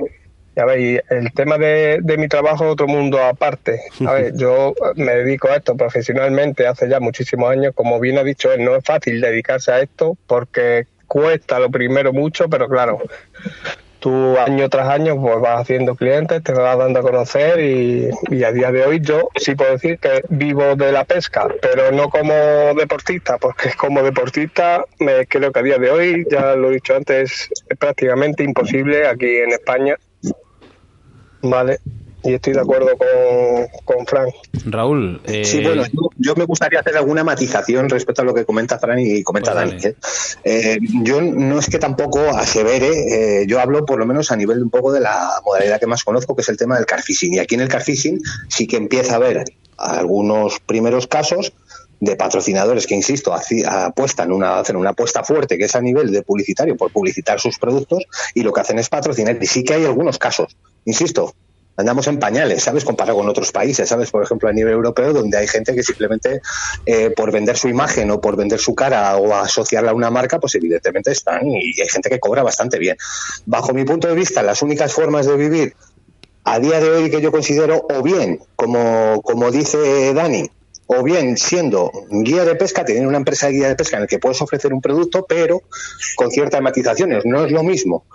Y 0.56 0.60
a 0.60 0.66
ver, 0.66 0.80
y 0.80 1.00
el 1.10 1.32
tema 1.34 1.58
de, 1.58 2.00
de 2.02 2.18
mi 2.18 2.28
trabajo 2.28 2.66
es 2.66 2.72
otro 2.72 2.88
mundo 2.88 3.24
aparte. 3.24 3.82
A 4.08 4.14
ver, 4.14 4.34
yo 4.38 4.74
me 4.96 5.16
dedico 5.16 5.50
a 5.50 5.58
esto 5.58 5.76
profesionalmente 5.76 6.68
hace 6.68 6.90
ya 6.90 7.00
muchísimos 7.00 7.52
años. 7.52 7.74
Como 7.76 8.00
bien 8.00 8.18
ha 8.18 8.24
dicho 8.24 8.52
él, 8.52 8.64
no 8.64 8.76
es 8.76 8.84
fácil 8.84 9.22
dedicarse 9.22 9.72
a 9.72 9.82
esto 9.82 10.18
porque 10.28 10.88
cuesta 11.08 11.60
lo 11.60 11.70
primero 11.70 12.12
mucho, 12.12 12.50
pero 12.50 12.68
claro, 12.68 13.00
tú 14.04 14.38
año 14.38 14.68
tras 14.68 14.90
año 14.90 15.16
pues 15.16 15.40
vas 15.40 15.62
haciendo 15.62 15.96
clientes, 15.96 16.44
te 16.44 16.52
vas 16.52 16.78
dando 16.78 17.00
a 17.00 17.04
conocer 17.04 17.62
y, 17.62 18.10
y 18.32 18.44
a 18.44 18.52
día 18.52 18.70
de 18.70 18.84
hoy 18.86 19.00
yo 19.00 19.30
sí 19.38 19.56
puedo 19.56 19.72
decir 19.72 19.98
que 19.98 20.22
vivo 20.28 20.76
de 20.76 20.92
la 20.92 21.06
pesca, 21.06 21.48
pero 21.62 21.90
no 21.94 22.10
como 22.10 22.34
deportista, 22.78 23.38
porque 23.38 23.72
como 23.78 24.04
deportista 24.04 24.84
me 25.00 25.26
creo 25.26 25.54
que 25.54 25.60
a 25.60 25.64
día 25.64 25.78
de 25.78 25.90
hoy, 25.90 26.28
ya 26.30 26.54
lo 26.56 26.70
he 26.70 26.74
dicho 26.74 26.98
antes, 26.98 27.50
es 27.70 27.78
prácticamente 27.80 28.44
imposible 28.44 29.08
aquí 29.08 29.38
en 29.38 29.52
España. 29.54 29.96
Vale, 31.42 31.78
y 32.24 32.34
estoy 32.34 32.54
de 32.54 32.62
acuerdo 32.62 32.90
con, 32.98 33.68
con 33.84 34.06
Frank. 34.06 34.34
Raúl, 34.66 35.22
eh, 35.26 35.44
Sí, 35.44 35.62
bueno, 35.62 35.84
yo, 35.86 36.10
yo 36.18 36.36
me 36.36 36.46
gustaría 36.46 36.80
hacer 36.80 36.96
alguna 36.96 37.24
matización 37.24 37.90
respecto 37.90 38.22
a 38.22 38.26
lo 38.26 38.34
que 38.34 38.46
comenta 38.46 38.80
Fran 38.80 39.00
y 39.00 39.24
comenta 39.24 39.54
Pues 39.54 39.70
Dani. 39.72 39.86
¿eh? 39.86 39.96
Eh, 40.44 40.78
yo 41.04 41.22
no 41.22 41.60
es 41.60 41.70
que 41.70 41.80
tampoco 41.80 42.20
asevere, 42.30 43.42
eh, 43.42 43.46
yo 43.48 43.60
hablo 43.60 43.86
por 43.86 44.00
lo 44.00 44.06
menos 44.06 44.32
a 44.32 44.36
nivel 44.36 44.64
un 44.64 44.70
poco 44.70 44.92
de 44.92 45.02
la 45.02 45.32
modalidad 45.46 45.80
que 45.80 45.88
más 45.88 46.04
conozco, 46.04 46.36
que 46.36 46.42
es 46.42 46.50
el 46.50 46.58
tema 46.58 46.78
del 46.78 46.86
carfishing. 46.86 47.34
Y 47.34 47.40
aquí 47.40 47.56
en 47.56 47.62
el 47.62 47.68
carfishing 47.68 48.22
sí 48.48 48.68
que 48.68 48.78
empieza 48.78 49.14
a 49.14 49.16
haber 49.18 49.44
algunos 49.78 50.60
primeros 50.60 51.08
casos 51.08 51.54
de 52.00 52.16
patrocinadores 52.18 52.86
que, 52.86 52.96
insisto, 52.96 53.34
apuestan 53.34 54.32
una, 54.32 54.60
hacen 54.60 54.76
una 54.76 54.90
apuesta 54.90 55.24
fuerte 55.24 55.58
que 55.58 55.66
es 55.66 55.76
a 55.76 55.82
nivel 55.82 56.12
de 56.12 56.22
publicitario 56.22 56.76
por 56.76 56.92
publicitar 56.92 57.40
sus 57.40 57.58
productos 57.58 58.04
y 58.34 58.44
lo 58.44 58.52
que 58.52 58.62
hacen 58.62 58.78
es 58.80 58.90
patrocinar. 58.90 59.38
Y 59.42 59.48
sí 59.48 59.64
que 59.64 59.76
hay 59.76 59.86
algunos 59.86 60.18
casos, 60.18 60.58
insisto, 60.84 61.34
andamos 61.76 62.08
en 62.08 62.20
pañales, 62.20 62.64
¿sabes? 62.64 62.84
Comparado 62.84 63.18
con 63.18 63.28
otros 63.30 63.52
países, 63.52 63.88
¿sabes? 63.88 64.12
Por 64.12 64.24
ejemplo, 64.24 64.50
a 64.50 64.54
nivel 64.54 64.74
europeo, 64.74 65.14
donde 65.14 65.38
hay 65.38 65.48
gente 65.48 65.74
que 65.74 65.84
simplemente 65.84 66.42
eh, 66.86 67.10
por 67.12 67.32
vender 67.32 67.58
su 67.58 67.68
imagen 67.68 68.12
o 68.12 68.22
por 68.22 68.36
vender 68.36 68.60
su 68.60 68.76
cara 68.76 69.16
o 69.18 69.34
asociarla 69.36 69.92
a 69.92 69.94
una 69.94 70.10
marca, 70.10 70.40
pues 70.40 70.56
evidentemente 70.56 71.12
están 71.12 71.48
y 71.48 71.82
hay 71.82 71.90
gente 71.90 72.10
que 72.10 72.20
cobra 72.20 72.44
bastante 72.44 72.78
bien. 72.80 72.98
Bajo 73.46 73.74
mi 73.74 73.84
punto 73.86 74.08
de 74.08 74.16
vista, 74.16 74.44
las 74.44 74.62
únicas 74.62 74.94
formas 74.94 75.26
de 75.26 75.36
vivir 75.36 75.76
a 76.44 76.60
día 76.60 76.80
de 76.80 76.90
hoy 76.90 77.10
que 77.10 77.22
yo 77.22 77.32
considero 77.32 77.86
o 77.90 78.04
bien, 78.04 78.40
como, 78.56 79.22
como 79.22 79.50
dice 79.50 80.14
Dani, 80.14 80.50
o 80.88 81.02
bien 81.02 81.38
siendo 81.38 81.92
guía 82.10 82.44
de 82.46 82.56
pesca, 82.56 82.84
teniendo 82.84 83.10
una 83.10 83.18
empresa 83.18 83.48
de 83.48 83.54
guía 83.54 83.68
de 83.70 83.76
pesca 83.76 83.98
en 83.98 84.04
la 84.04 84.08
que 84.08 84.20
puedes 84.20 84.42
ofrecer 84.42 84.74
un 84.74 84.82
producto, 84.82 85.26
pero 85.28 85.62
con 86.16 86.30
ciertas 86.30 86.62
matizaciones. 86.62 87.26
No 87.26 87.46
es 87.46 87.52
lo 87.52 87.64
mismo 87.64 88.06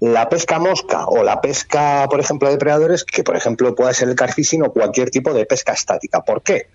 la 0.00 0.28
pesca 0.28 0.58
mosca 0.58 1.06
o 1.06 1.22
la 1.22 1.40
pesca, 1.40 2.06
por 2.10 2.20
ejemplo, 2.20 2.48
de 2.48 2.54
depredadores, 2.54 3.04
que 3.04 3.22
por 3.22 3.36
ejemplo 3.36 3.74
pueda 3.74 3.92
ser 3.92 4.08
el 4.08 4.14
carfishing 4.14 4.62
o 4.62 4.72
cualquier 4.72 5.10
tipo 5.10 5.32
de 5.34 5.46
pesca 5.46 5.72
estática. 5.72 6.22
¿Por 6.22 6.42
qué? 6.42 6.68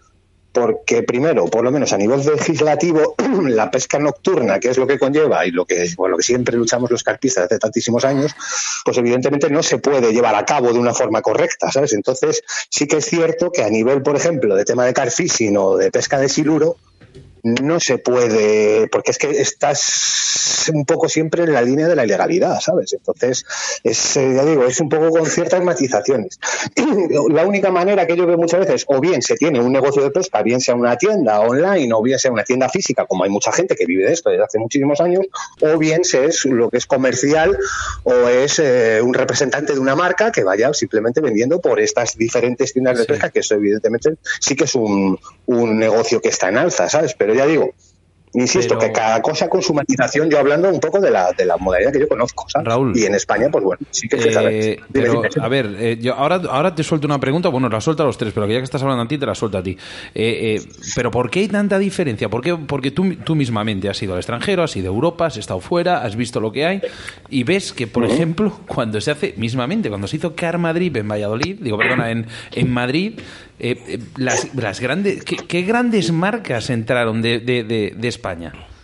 Porque 0.52 1.04
primero, 1.04 1.46
por 1.48 1.66
lo 1.66 1.72
menos 1.72 1.92
a 1.92 1.98
nivel 1.98 2.24
legislativo, 2.24 3.16
la 3.50 3.70
pesca 3.72 4.00
nocturna, 4.00 4.60
que 4.60 4.70
es 4.70 4.78
lo 4.78 4.88
que 4.88 5.00
conlleva 5.00 5.46
y 5.46 5.52
lo 5.52 5.66
que, 5.66 5.90
por 5.98 6.10
lo 6.10 6.18
que 6.18 6.24
siempre 6.24 6.56
luchamos 6.56 6.90
los 6.90 7.04
carpistas 7.04 7.46
hace 7.46 7.58
tantísimos 7.58 8.06
años, 8.06 8.34
pues 8.86 8.98
evidentemente 8.98 9.50
no 9.50 9.64
se 9.64 9.80
puede 9.80 10.14
llevar 10.14 10.36
a 10.36 10.46
cabo 10.46 10.72
de 10.72 10.80
una 10.80 10.94
forma 10.94 11.22
correcta, 11.22 11.72
¿sabes? 11.72 11.94
Entonces, 11.94 12.44
sí 12.70 12.88
que 12.88 12.98
es 12.98 13.06
cierto 13.06 13.52
que 13.52 13.64
a 13.64 13.70
nivel, 13.70 14.02
por 14.04 14.16
ejemplo, 14.16 14.56
de 14.56 14.64
tema 14.66 14.86
de 14.86 14.94
carfishing 14.94 15.58
o 15.58 15.76
de 15.76 15.92
pesca 15.92 16.20
de 16.20 16.30
siluro, 16.30 16.78
no 17.46 17.80
se 17.80 18.00
puede, 18.00 18.88
porque 18.88 19.12
es 19.12 19.18
que 19.20 19.30
estás 19.30 20.70
un 20.74 20.84
poco 20.84 21.08
siempre 21.08 21.44
en 21.44 21.54
la 21.54 21.62
línea 21.62 21.88
de 21.88 21.96
la 21.96 22.04
ilegalidad, 22.04 22.60
¿sabes? 22.60 22.92
Entonces, 22.94 23.46
es, 23.84 24.18
eh, 24.18 24.34
ya 24.36 24.44
digo, 24.44 24.66
es 24.66 24.80
un 24.80 24.90
poco 24.90 25.12
con 25.12 25.28
ciertas 25.28 25.64
matizaciones. 25.64 26.40
La 27.30 27.46
única 27.46 27.70
manera 27.70 28.08
que 28.08 28.18
yo 28.18 28.26
veo 28.26 28.38
muchas 28.38 28.62
veces, 28.62 28.86
o 28.88 29.00
bien 29.00 29.22
se 29.22 29.36
tiene 29.36 29.60
un 29.62 29.72
negocio 29.72 30.02
de 30.02 30.10
pesca, 30.10 30.42
bien 30.42 30.60
sea 30.60 30.74
una 30.74 30.98
tienda 30.98 31.40
online, 31.42 31.94
o 31.94 32.02
bien 32.02 32.18
sea 32.18 32.32
una 32.32 32.44
tienda 32.44 32.68
física, 32.70 33.06
como 33.06 33.24
hay 33.24 33.30
mucha 33.30 33.52
gente 33.52 33.76
que 33.76 33.86
vive 33.86 34.06
de 34.06 34.14
esto 34.14 34.32
desde 34.32 34.44
hace 34.44 34.58
muchísimos 34.58 35.00
años, 35.00 35.26
o 35.62 35.78
bien 35.78 36.04
se 36.04 36.26
es 36.26 36.46
lo 36.46 36.72
que 36.72 36.78
es 36.78 36.88
comercial, 36.88 37.56
o 38.04 38.28
es 38.28 38.58
eh, 38.58 39.02
un 39.04 39.14
representante 39.14 39.74
de 39.74 39.80
una 39.80 39.96
marca 39.96 40.32
que 40.32 40.44
vaya 40.44 40.74
simplemente 40.74 41.22
vendiendo 41.22 41.62
por 41.62 41.80
estas 41.80 42.18
diferentes 42.18 42.74
tiendas 42.74 42.98
de 42.98 43.04
Sí. 43.04 43.10
pesca, 43.12 43.30
que 43.30 43.40
eso 43.42 43.54
evidentemente 43.54 44.16
sí 44.40 44.56
que 44.56 44.64
es 44.64 44.74
un, 44.74 45.20
un 45.46 45.78
negocio 45.78 46.20
que 46.22 46.30
está 46.30 46.50
en 46.50 46.58
alza, 46.58 46.90
¿sabes? 46.90 47.14
Pero 47.14 47.35
ya 47.36 47.46
digo, 47.46 47.74
insisto, 48.36 48.78
Pero- 48.78 48.88
que 48.94 49.00
cada 49.00 49.22
cosa 49.22 49.50
con 49.50 49.62
su 49.62 49.74
matización, 49.74 50.30
yo 50.30 50.40
hablando 50.40 50.70
un 50.70 50.80
poco 50.80 51.00
de 51.00 51.10
la, 51.12 51.32
de 51.32 51.46
la 51.46 51.58
modalidad 51.58 51.92
que 51.92 52.00
yo 52.00 52.08
conozco, 52.08 52.46
¿sabes? 52.48 52.68
Raúl. 52.68 52.98
Y 52.98 53.06
en 53.06 53.16
España, 53.16 53.48
pues 53.52 53.64
bueno, 53.64 53.80
sí 53.92 54.08
que 54.08 54.22
se 54.22 54.30
Eh, 54.30 54.34
sabe. 54.34 54.80
Pero, 54.92 55.22
a 55.42 55.48
ver, 55.48 55.76
eh, 55.80 55.98
yo 56.00 56.14
ahora, 56.14 56.42
ahora 56.50 56.76
te 56.76 56.84
suelto 56.84 57.08
una 57.08 57.20
pregunta, 57.20 57.50
bueno, 57.50 57.68
la 57.70 57.82
suelto 57.82 58.04
a 58.04 58.06
los 58.06 58.18
tres, 58.18 58.32
pero 58.34 58.48
que 58.48 58.54
ya 58.54 58.60
que 58.60 58.66
estás 58.66 58.82
hablando 58.84 59.04
a 59.04 59.08
ti, 59.08 59.18
te 59.18 59.26
la 59.26 59.36
suelto 59.36 59.58
a 59.58 59.64
ti. 59.64 59.72
Eh, 60.14 60.58
eh, 60.62 60.62
pero 60.96 61.12
¿por 61.12 61.30
qué 61.30 61.40
hay 61.42 61.48
tanta 61.48 61.80
diferencia? 61.80 62.30
¿Por 62.30 62.42
qué? 62.42 62.56
Porque 62.56 62.92
tú, 62.92 63.16
tú 63.24 63.36
mismamente 63.36 63.90
has 63.90 64.02
ido 64.04 64.14
al 64.14 64.20
extranjero, 64.20 64.64
has 64.64 64.76
ido 64.76 64.92
a 64.92 64.94
Europa, 64.96 65.26
has 65.28 65.38
estado 65.38 65.60
fuera, 65.60 66.04
has 66.04 66.16
visto 66.16 66.40
lo 66.40 66.52
que 66.52 66.66
hay 66.66 66.82
y 67.30 67.44
ves 67.44 67.74
que, 67.74 67.88
por 67.88 68.06
ejemplo, 68.06 68.60
cuando 68.68 69.00
se 69.02 69.12
hace, 69.12 69.34
mismamente, 69.38 69.90
cuando 69.90 70.08
se 70.08 70.18
hizo 70.18 70.36
Car 70.36 70.58
Madrid 70.58 70.96
en 70.98 71.08
Valladolid, 71.08 71.58
digo, 71.62 71.78
perdona, 71.78 72.12
en, 72.12 72.26
en 72.54 72.70
Madrid, 72.72 73.20
las, 74.18 74.54
las 74.56 74.80
grandes, 74.82 75.24
¿qué, 75.24 75.38
qué 75.38 75.62
grandes 75.62 76.12
marcas 76.12 76.70
entraron 76.70 77.22
de, 77.22 77.40
de, 77.40 77.64
de- 77.64 77.94
de 77.96 78.08
España? 78.08 78.25
España. 78.26 78.75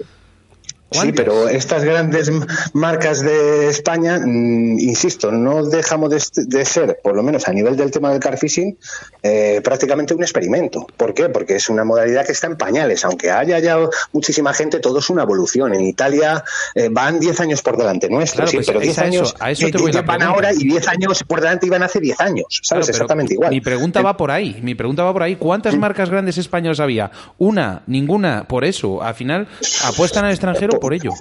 Sí, 0.92 1.14
pero 1.14 1.48
estas 1.48 1.86
grandes 1.86 2.30
marcas 2.74 3.22
de 3.22 3.70
España, 3.70 4.20
mm, 4.20 4.78
insisto, 4.80 5.32
no 5.32 5.64
dejamos 5.66 6.10
de, 6.10 6.66
ser, 6.66 7.00
por 7.02 7.16
lo 7.16 7.24
menos 7.24 7.48
a 7.48 7.54
nivel 7.54 7.78
del 7.78 7.92
tema 7.92 8.12
del 8.12 8.20
car 8.20 8.38
fishing, 8.38 8.78
eh, 9.24 9.62
prácticamente 9.64 10.14
un 10.14 10.22
experimento. 10.22 10.86
¿Por 10.98 11.14
qué? 11.14 11.30
Porque 11.30 11.56
es 11.56 11.70
una 11.70 11.86
modalidad 11.86 12.26
que 12.26 12.34
está 12.34 12.48
en 12.48 12.58
pañales. 12.58 13.06
Aunque 13.06 13.32
haya 13.32 13.58
ya 13.60 13.78
muchísima 14.12 14.54
gente, 14.54 14.80
todo 14.80 15.00
es 15.00 15.10
una 15.10 15.24
evolución. 15.24 15.74
En 15.74 15.82
Italia 15.82 16.44
eh, 16.76 16.90
van 16.92 17.22
10 17.22 17.40
años 17.40 17.62
por 17.62 17.78
delante 17.78 18.10
nuestro, 18.10 18.46
sí, 18.46 18.58
pues 18.58 18.68
pero 18.68 18.82
10 18.82 18.98
años 19.00 19.36
a 19.40 19.52
eso, 19.52 19.70
te 19.72 19.78
voy 19.78 19.92
van 19.92 20.22
ahora 20.22 20.52
y 20.52 20.66
10 20.66 20.88
años 20.90 21.24
por 21.24 21.40
delante 21.40 21.68
iban 21.68 21.84
hace 21.84 22.02
10 22.02 22.20
años. 22.20 22.60
¿Sabes? 22.64 22.90
Exactamente 22.90 23.34
igual. 23.34 23.52
Mi 23.52 23.62
pregunta 23.62 24.02
va 24.02 24.18
por 24.18 24.30
ahí. 24.30 24.60
Mi 24.62 24.76
pregunta 24.76 25.04
va 25.04 25.14
por 25.14 25.24
ahí. 25.24 25.38
¿Cuántas 25.38 25.78
marcas 25.78 26.10
grandes 26.10 26.38
españolas 26.38 26.82
había? 26.82 27.12
Una, 27.38 27.84
ninguna. 27.88 28.46
Por 28.48 28.66
eso, 28.66 29.02
al 29.02 29.16
final 29.16 29.48
apuestan 29.86 30.26
al 30.26 30.32
extranjero 30.32 30.81
por 30.82 30.94
ello. 30.94 31.14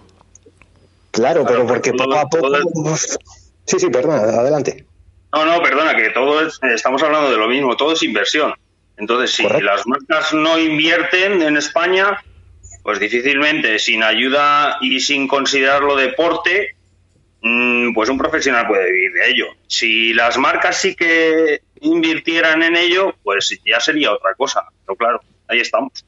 Claro, 1.12 1.44
pero 1.46 1.64
porque 1.66 1.92
poco 1.92 2.14
a 2.14 2.28
poco. 2.28 2.96
Sí, 2.96 3.78
sí, 3.78 3.88
perdona, 3.90 4.22
adelante. 4.22 4.84
No, 5.32 5.44
no, 5.44 5.62
perdona, 5.62 5.96
que 5.96 6.10
todo 6.10 6.44
es, 6.44 6.58
estamos 6.62 7.00
hablando 7.04 7.30
de 7.30 7.36
lo 7.36 7.46
mismo, 7.46 7.76
todo 7.76 7.92
es 7.92 8.02
inversión. 8.02 8.52
Entonces, 8.96 9.30
si 9.30 9.44
las 9.44 9.86
marcas 9.86 10.34
no 10.34 10.58
invierten 10.58 11.40
en 11.40 11.56
España, 11.56 12.22
pues 12.82 12.98
difícilmente, 12.98 13.78
sin 13.78 14.02
ayuda 14.02 14.78
y 14.80 15.00
sin 15.00 15.28
considerarlo 15.28 15.94
deporte, 15.94 16.74
mm, 17.40 17.94
pues 17.94 18.08
un 18.08 18.18
profesional 18.18 18.66
puede 18.66 18.90
vivir 18.90 19.12
de 19.12 19.30
ello. 19.30 19.46
Si 19.68 20.12
las 20.12 20.36
marcas 20.36 20.80
sí 20.80 20.96
que 20.96 21.62
invirtieran 21.80 22.62
en 22.62 22.76
ello, 22.76 23.14
pues 23.22 23.58
ya 23.64 23.80
sería 23.80 24.12
otra 24.12 24.34
cosa. 24.34 24.64
Pero 24.84 24.96
claro, 24.96 25.20
ahí 25.48 25.60
estamos 25.60 26.04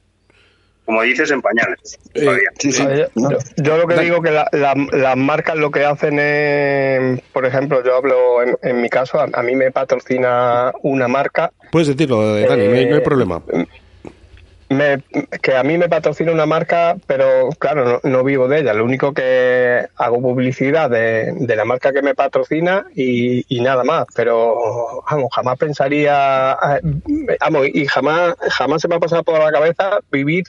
como 0.85 1.03
dices, 1.03 1.31
en 1.31 1.43
pañales. 1.43 1.99
Eh, 2.15 3.09
yo, 3.57 3.77
lo 3.77 3.87
que 3.87 4.01
digo 4.01 4.21
que 4.21 4.31
las 4.31 5.17
marcas 5.17 5.57
lo 5.57 5.71
que 5.71 5.85
hacen 5.85 6.19
es, 6.19 7.21
por 7.33 7.47
ejemplo, 7.47 7.85
yo 7.85 7.97
hablo 7.97 8.43
en, 8.63 8.81
mi 8.81 8.89
caso, 8.89 9.21
a, 9.21 9.43
mí 9.43 9.55
me 9.55 9.71
patrocina 9.71 10.73
una 10.83 11.09
marca. 11.09 11.53
Puedes 11.71 11.89
decirlo, 11.89 12.37
eh, 12.37 12.47
Dani, 12.49 12.67
no, 12.67 12.97
hay, 12.97 13.01
problema. 13.01 13.43
que 15.41 15.57
a 15.57 15.63
mí 15.63 15.79
me 15.79 15.89
patrocina 15.89 16.33
una 16.33 16.47
marca, 16.47 16.97
pero 17.07 17.51
claro, 17.59 18.01
no, 18.03 18.25
vivo 18.25 18.49
de 18.49 18.61
ella. 18.61 18.75
Lo 18.75 18.85
único 18.85 19.15
que 19.15 19.87
hago 19.97 20.21
publicidad 20.21 20.91
de, 20.91 21.33
la 21.39 21.65
marca 21.65 21.93
que 21.93 22.03
me 22.03 22.17
patrocina 22.17 22.87
y, 22.95 23.45
y, 23.49 23.61
nada 23.61 23.85
más. 23.85 24.07
Pero 24.17 25.05
vamos, 25.09 25.29
jamás 25.33 25.59
pensaría, 25.59 26.53
eh, 26.53 27.37
vamos, 27.41 27.69
y 27.73 27.87
jamás, 27.87 28.35
jamás 28.51 28.83
se 28.83 28.89
me 28.89 28.97
ha 28.97 29.01
pasado 29.01 29.23
por 29.23 29.39
la 29.39 29.53
cabeza 29.53 30.01
vivir 30.11 30.45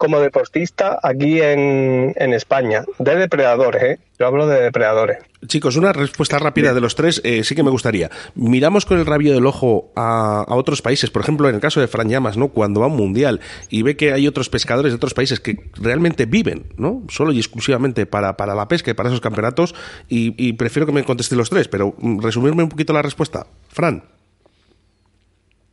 como 0.00 0.18
deportista 0.18 0.98
aquí 1.02 1.42
en, 1.42 2.14
en 2.16 2.32
España, 2.32 2.86
de 2.98 3.16
depredadores, 3.16 3.82
¿eh? 3.82 3.98
Yo 4.18 4.26
hablo 4.26 4.46
de 4.46 4.62
depredadores. 4.62 5.18
Chicos, 5.46 5.76
una 5.76 5.92
respuesta 5.92 6.38
rápida 6.38 6.72
de 6.72 6.80
los 6.80 6.94
tres 6.94 7.20
eh, 7.22 7.44
sí 7.44 7.54
que 7.54 7.62
me 7.62 7.70
gustaría. 7.70 8.10
Miramos 8.34 8.86
con 8.86 8.98
el 8.98 9.04
rabio 9.04 9.34
del 9.34 9.44
ojo 9.44 9.92
a, 9.96 10.46
otros 10.48 10.80
países, 10.80 11.10
por 11.10 11.20
ejemplo, 11.20 11.50
en 11.50 11.54
el 11.54 11.60
caso 11.60 11.80
de 11.80 11.86
Fran 11.86 12.08
Llamas, 12.08 12.38
¿no? 12.38 12.48
Cuando 12.48 12.80
va 12.80 12.86
a 12.86 12.88
un 12.88 12.96
mundial 12.96 13.40
y 13.68 13.82
ve 13.82 13.94
que 13.94 14.14
hay 14.14 14.26
otros 14.26 14.48
pescadores 14.48 14.92
de 14.92 14.96
otros 14.96 15.12
países 15.12 15.38
que 15.38 15.58
realmente 15.74 16.24
viven, 16.24 16.72
¿no? 16.78 17.02
Solo 17.10 17.32
y 17.32 17.38
exclusivamente 17.38 18.06
para, 18.06 18.38
para 18.38 18.54
la 18.54 18.68
pesca 18.68 18.90
y 18.90 18.94
para 18.94 19.10
esos 19.10 19.20
campeonatos. 19.20 19.74
Y, 20.08 20.34
y 20.38 20.54
prefiero 20.54 20.86
que 20.86 20.92
me 20.92 21.04
contesten 21.04 21.36
los 21.36 21.50
tres, 21.50 21.68
pero 21.68 21.94
mm, 21.98 22.20
resumirme 22.20 22.62
un 22.62 22.70
poquito 22.70 22.94
la 22.94 23.02
respuesta. 23.02 23.46
Fran. 23.68 24.02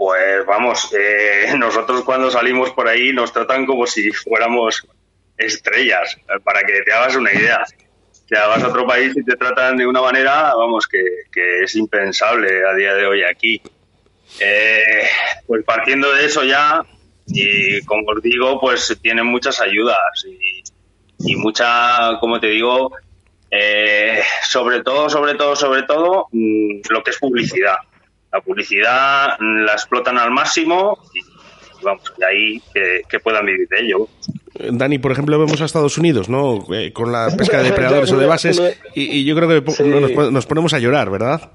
Pues 0.07 0.45
vamos, 0.45 0.89
eh, 0.97 1.53
nosotros 1.59 2.05
cuando 2.05 2.31
salimos 2.31 2.71
por 2.71 2.87
ahí 2.87 3.11
nos 3.11 3.33
tratan 3.33 3.65
como 3.65 3.85
si 3.85 4.09
fuéramos 4.11 4.87
estrellas, 5.37 6.15
para 6.45 6.63
que 6.63 6.81
te 6.81 6.93
hagas 6.93 7.17
una 7.17 7.33
idea. 7.33 7.65
Ya 8.31 8.47
vas 8.47 8.63
a 8.63 8.69
otro 8.69 8.87
país 8.87 9.11
y 9.17 9.23
te 9.25 9.35
tratan 9.35 9.75
de 9.75 9.85
una 9.85 9.99
manera, 9.99 10.55
vamos, 10.55 10.87
que, 10.87 11.61
es 11.61 11.75
impensable 11.75 12.47
a 12.65 12.73
día 12.73 12.93
de 12.93 13.05
hoy 13.05 13.21
aquí. 13.21 13.61
Eh, 14.39 15.03
pues 15.45 15.65
partiendo 15.65 16.09
de 16.13 16.25
eso 16.25 16.41
ya, 16.45 16.85
y 17.27 17.81
como 17.81 18.09
os 18.11 18.21
digo, 18.21 18.61
pues 18.61 18.97
tienen 19.01 19.25
muchas 19.25 19.59
ayudas 19.59 20.25
y, 20.25 20.63
y 21.19 21.35
mucha, 21.35 22.17
como 22.21 22.39
te 22.39 22.47
digo, 22.47 22.93
eh, 23.51 24.21
sobre 24.47 24.83
todo, 24.83 25.09
sobre 25.09 25.35
todo, 25.35 25.53
sobre 25.53 25.83
todo, 25.83 26.29
mm, 26.31 26.79
lo 26.91 27.03
que 27.03 27.11
es 27.11 27.17
publicidad 27.17 27.75
la 28.38 28.41
publicidad 28.41 29.38
la 29.39 29.74
explotan 29.74 30.17
al 30.17 30.32
máximo 30.32 30.98
y 31.13 31.84
vamos, 31.84 32.03
de 32.17 32.25
ahí 32.25 32.62
que, 33.10 33.20
puedan 33.20 33.46
vivir 33.46 33.67
de 33.67 33.79
ello. 33.79 34.08
Dani, 34.72 34.98
por 34.98 35.12
ejemplo, 35.12 35.38
vemos 35.39 35.62
a 35.62 35.65
Estados 35.65 35.98
Unidos, 35.98 36.29
¿no? 36.29 36.65
Eh, 36.74 36.91
con 36.91 37.12
la 37.12 37.29
pesca 37.38 37.58
de 37.58 37.65
depredadores 37.65 38.12
o 38.12 38.17
de 38.17 38.25
bases, 38.25 38.62
y, 38.96 39.24
yo 39.24 39.36
creo 39.36 39.48
que 39.50 40.32
nos, 40.32 40.46
ponemos 40.46 40.74
a 40.74 40.79
llorar, 40.79 41.10
¿verdad? 41.10 41.51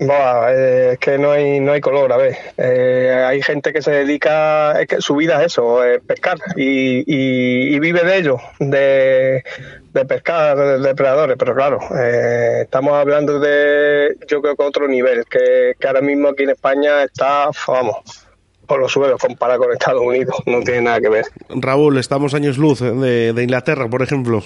Eh, 0.00 0.90
es 0.92 0.98
que 0.98 1.18
no 1.18 1.30
hay 1.30 1.60
no 1.60 1.72
hay 1.72 1.80
color, 1.80 2.12
a 2.12 2.16
ver. 2.16 2.36
Eh, 2.56 3.24
hay 3.26 3.42
gente 3.42 3.72
que 3.72 3.82
se 3.82 3.90
dedica, 3.90 4.80
es 4.80 4.88
que 4.88 5.00
su 5.00 5.14
vida 5.16 5.40
es 5.40 5.52
eso, 5.52 5.84
es 5.84 6.00
pescar 6.00 6.38
y, 6.56 7.04
y, 7.06 7.78
vive 7.78 8.02
de 8.02 8.16
ello, 8.16 8.38
de, 8.58 9.44
de 9.92 10.04
pescar 10.06 10.56
de 10.56 10.78
depredadores, 10.78 11.36
pero 11.38 11.54
claro, 11.54 11.80
eh, 11.98 12.62
estamos 12.62 12.94
hablando 12.94 13.38
de, 13.38 14.16
yo 14.26 14.40
creo 14.40 14.56
que 14.56 14.62
otro 14.62 14.88
nivel, 14.88 15.24
que, 15.26 15.74
ahora 15.86 16.00
mismo 16.00 16.28
aquí 16.28 16.44
en 16.44 16.50
España 16.50 17.02
está, 17.02 17.50
vamos, 17.66 18.26
por 18.66 18.80
los 18.80 18.90
suelos 18.90 19.20
comparado 19.20 19.60
con 19.60 19.72
Estados 19.72 20.02
Unidos, 20.02 20.36
no 20.46 20.60
tiene 20.60 20.82
nada 20.82 21.00
que 21.00 21.08
ver. 21.10 21.26
Raúl, 21.50 21.98
estamos 21.98 22.32
años 22.32 22.56
luz 22.56 22.80
de, 22.80 23.34
de 23.34 23.42
Inglaterra, 23.42 23.88
por 23.88 24.02
ejemplo. 24.02 24.42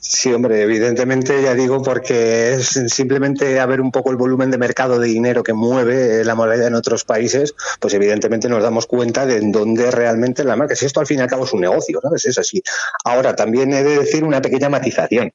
Sí, 0.00 0.32
hombre, 0.32 0.62
evidentemente 0.62 1.42
ya 1.42 1.54
digo 1.54 1.82
porque 1.82 2.54
es 2.54 2.80
simplemente 2.88 3.58
a 3.60 3.66
ver 3.66 3.80
un 3.80 3.90
poco 3.90 4.10
el 4.10 4.16
volumen 4.16 4.50
de 4.50 4.58
mercado 4.58 4.98
de 4.98 5.08
dinero 5.08 5.42
que 5.42 5.52
mueve 5.52 6.24
la 6.24 6.34
moneda 6.34 6.66
en 6.66 6.74
otros 6.74 7.04
países, 7.04 7.54
pues 7.80 7.94
evidentemente 7.94 8.48
nos 8.48 8.62
damos 8.62 8.86
cuenta 8.86 9.26
de 9.26 9.38
en 9.38 9.52
dónde 9.52 9.90
realmente 9.90 10.44
la 10.44 10.56
marca. 10.56 10.76
Si 10.76 10.86
esto 10.86 11.00
al 11.00 11.06
fin 11.06 11.18
y 11.18 11.22
al 11.22 11.28
cabo 11.28 11.44
es 11.44 11.52
un 11.52 11.60
negocio, 11.60 12.00
¿sabes? 12.02 12.26
Es 12.26 12.38
así. 12.38 12.62
Ahora, 13.04 13.34
también 13.34 13.72
he 13.72 13.82
de 13.82 13.98
decir 13.98 14.24
una 14.24 14.40
pequeña 14.40 14.68
matización. 14.68 15.32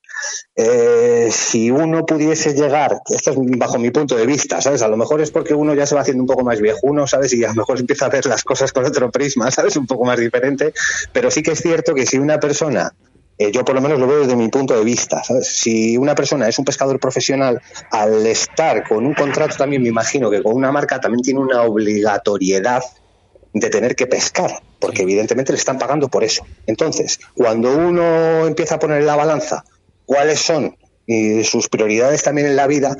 Eh, 0.55 1.29
si 1.31 1.71
uno 1.71 2.05
pudiese 2.05 2.53
llegar, 2.53 2.99
esto 3.09 3.31
es 3.31 3.37
bajo 3.57 3.79
mi 3.79 3.91
punto 3.91 4.15
de 4.15 4.25
vista, 4.25 4.61
¿sabes? 4.61 4.81
A 4.81 4.87
lo 4.87 4.97
mejor 4.97 5.21
es 5.21 5.31
porque 5.31 5.53
uno 5.53 5.73
ya 5.73 5.85
se 5.85 5.95
va 5.95 6.01
haciendo 6.01 6.23
un 6.23 6.27
poco 6.27 6.43
más 6.43 6.59
viejuno, 6.61 7.07
¿sabes? 7.07 7.33
Y 7.33 7.43
a 7.43 7.49
lo 7.49 7.55
mejor 7.55 7.79
empieza 7.79 8.05
a 8.05 8.09
ver 8.09 8.25
las 8.25 8.43
cosas 8.43 8.71
con 8.71 8.85
otro 8.85 9.09
prisma, 9.11 9.49
¿sabes? 9.51 9.75
Un 9.75 9.87
poco 9.87 10.05
más 10.05 10.19
diferente. 10.19 10.73
Pero 11.13 11.31
sí 11.31 11.41
que 11.41 11.51
es 11.51 11.59
cierto 11.59 11.93
que 11.93 12.05
si 12.05 12.17
una 12.17 12.39
persona 12.39 12.93
eh, 13.39 13.53
yo 13.53 13.63
por 13.63 13.73
lo 13.73 13.81
menos 13.81 13.97
lo 13.99 14.05
veo 14.05 14.19
desde 14.19 14.35
mi 14.35 14.49
punto 14.49 14.77
de 14.77 14.83
vista. 14.83 15.23
Si 15.41 15.97
una 15.97 16.13
persona 16.13 16.49
es 16.49 16.59
un 16.59 16.65
pescador 16.65 16.99
profesional, 16.99 17.61
al 17.89 18.27
estar 18.27 18.85
con 18.85 19.05
un 19.05 19.13
contrato 19.13 19.55
también 19.55 19.81
me 19.81 19.87
imagino 19.87 20.29
que 20.29 20.43
con 20.43 20.53
una 20.53 20.73
marca 20.73 20.99
también 20.99 21.21
tiene 21.21 21.39
una 21.39 21.61
obligatoriedad 21.63 22.83
de 23.53 23.69
tener 23.69 23.95
que 23.95 24.07
pescar, 24.07 24.61
porque 24.79 25.03
evidentemente 25.03 25.53
le 25.53 25.57
están 25.57 25.79
pagando 25.79 26.09
por 26.09 26.25
eso. 26.25 26.45
Entonces, 26.67 27.21
cuando 27.33 27.75
uno 27.75 28.45
empieza 28.45 28.75
a 28.75 28.79
poner 28.79 28.99
en 28.99 29.07
la 29.07 29.15
balanza 29.15 29.63
cuáles 30.05 30.41
son 30.41 30.75
y 31.09 31.43
sus 31.43 31.67
prioridades 31.69 32.21
también 32.21 32.45
en 32.45 32.55
la 32.55 32.67
vida, 32.67 32.95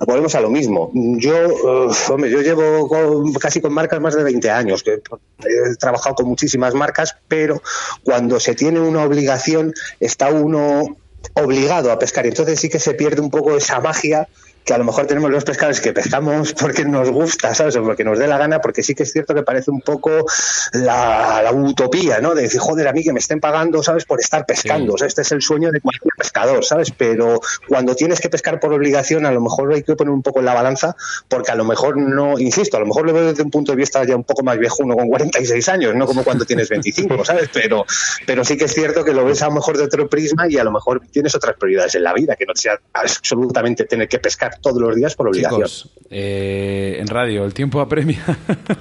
volvemos 0.00 0.34
a 0.34 0.40
lo 0.42 0.50
mismo. 0.50 0.90
Yo, 0.92 1.34
eh, 1.34 1.94
hombre, 2.10 2.30
yo 2.30 2.42
llevo 2.42 3.32
casi 3.40 3.62
con 3.62 3.72
marcas 3.72 4.02
más 4.02 4.14
de 4.14 4.22
20 4.22 4.50
años, 4.50 4.82
que 4.82 5.00
he 5.00 5.76
trabajado 5.80 6.16
con 6.16 6.26
muchísimas 6.26 6.74
marcas, 6.74 7.16
pero 7.26 7.62
cuando 8.02 8.38
se 8.38 8.54
tiene 8.54 8.80
una 8.80 9.02
obligación, 9.02 9.72
está 9.98 10.28
uno 10.28 10.98
obligado 11.32 11.90
a 11.90 11.98
pescar. 11.98 12.26
Entonces 12.26 12.60
sí 12.60 12.68
que 12.68 12.78
se 12.78 12.92
pierde 12.92 13.22
un 13.22 13.30
poco 13.30 13.56
esa 13.56 13.80
magia 13.80 14.28
que 14.64 14.72
a 14.72 14.78
lo 14.78 14.84
mejor 14.84 15.06
tenemos 15.06 15.30
los 15.30 15.44
pescadores 15.44 15.80
que 15.80 15.92
pescamos 15.92 16.54
porque 16.54 16.84
nos 16.84 17.10
gusta, 17.10 17.54
¿sabes? 17.54 17.76
O 17.76 17.82
porque 17.82 18.02
nos 18.02 18.18
dé 18.18 18.26
la 18.26 18.38
gana, 18.38 18.60
porque 18.60 18.82
sí 18.82 18.94
que 18.94 19.02
es 19.02 19.12
cierto 19.12 19.34
que 19.34 19.42
parece 19.42 19.70
un 19.70 19.82
poco 19.82 20.24
la, 20.72 21.50
utopía, 21.52 22.20
¿no? 22.20 22.34
De 22.34 22.42
decir, 22.42 22.60
joder, 22.60 22.88
a 22.88 22.92
mí 22.92 23.02
que 23.02 23.12
me 23.12 23.20
estén 23.20 23.40
pagando, 23.40 23.82
¿sabes? 23.82 24.04
Por 24.06 24.20
estar 24.20 24.46
pescando. 24.46 24.94
O 24.94 24.98
sea, 24.98 25.06
este 25.06 25.22
es 25.22 25.32
el 25.32 25.42
sueño 25.42 25.70
de 25.70 25.80
cualquier 25.80 26.14
pescador, 26.16 26.64
¿sabes? 26.64 26.90
Pero 26.96 27.40
cuando 27.68 27.94
tienes 27.94 28.20
que 28.20 28.30
pescar 28.30 28.58
por 28.58 28.72
obligación, 28.72 29.26
a 29.26 29.32
lo 29.32 29.40
mejor 29.40 29.72
hay 29.74 29.82
que 29.82 29.94
poner 29.96 30.12
un 30.12 30.22
poco 30.22 30.38
en 30.38 30.46
la 30.46 30.54
balanza, 30.54 30.96
porque 31.28 31.50
a 31.50 31.54
lo 31.54 31.64
mejor 31.64 31.98
no, 31.98 32.38
insisto, 32.38 32.78
a 32.78 32.80
lo 32.80 32.86
mejor 32.86 33.04
lo 33.04 33.12
veo 33.12 33.26
desde 33.26 33.42
un 33.42 33.50
punto 33.50 33.72
de 33.72 33.76
vista 33.76 34.02
ya 34.04 34.16
un 34.16 34.24
poco 34.24 34.42
más 34.42 34.58
viejo, 34.58 34.76
uno 34.80 34.96
con 34.96 35.08
46 35.08 35.68
años, 35.68 35.94
no 35.94 36.06
como 36.06 36.24
cuando 36.24 36.46
tienes 36.46 36.70
25, 36.70 37.24
¿sabes? 37.24 37.50
Pero, 37.52 37.84
pero 38.26 38.44
sí 38.44 38.56
que 38.56 38.64
es 38.64 38.74
cierto 38.74 39.04
que 39.04 39.12
lo 39.12 39.24
ves 39.26 39.42
a 39.42 39.48
lo 39.48 39.52
mejor 39.52 39.76
de 39.76 39.84
otro 39.84 40.08
prisma 40.08 40.48
y 40.48 40.56
a 40.56 40.64
lo 40.64 40.72
mejor 40.72 41.02
tienes 41.10 41.34
otras 41.34 41.56
prioridades 41.56 41.94
en 41.96 42.04
la 42.04 42.14
vida, 42.14 42.34
que 42.36 42.46
no 42.46 42.54
sea 42.54 42.80
absolutamente 42.94 43.84
tener 43.84 44.08
que 44.08 44.18
pescar 44.18 44.53
todos 44.60 44.80
los 44.80 44.94
días 44.94 45.14
por 45.14 45.28
obligación. 45.28 45.60
Chicos, 45.60 45.90
eh, 46.10 46.98
en 47.00 47.06
radio, 47.08 47.44
el 47.44 47.54
tiempo 47.54 47.80
apremia. 47.80 48.22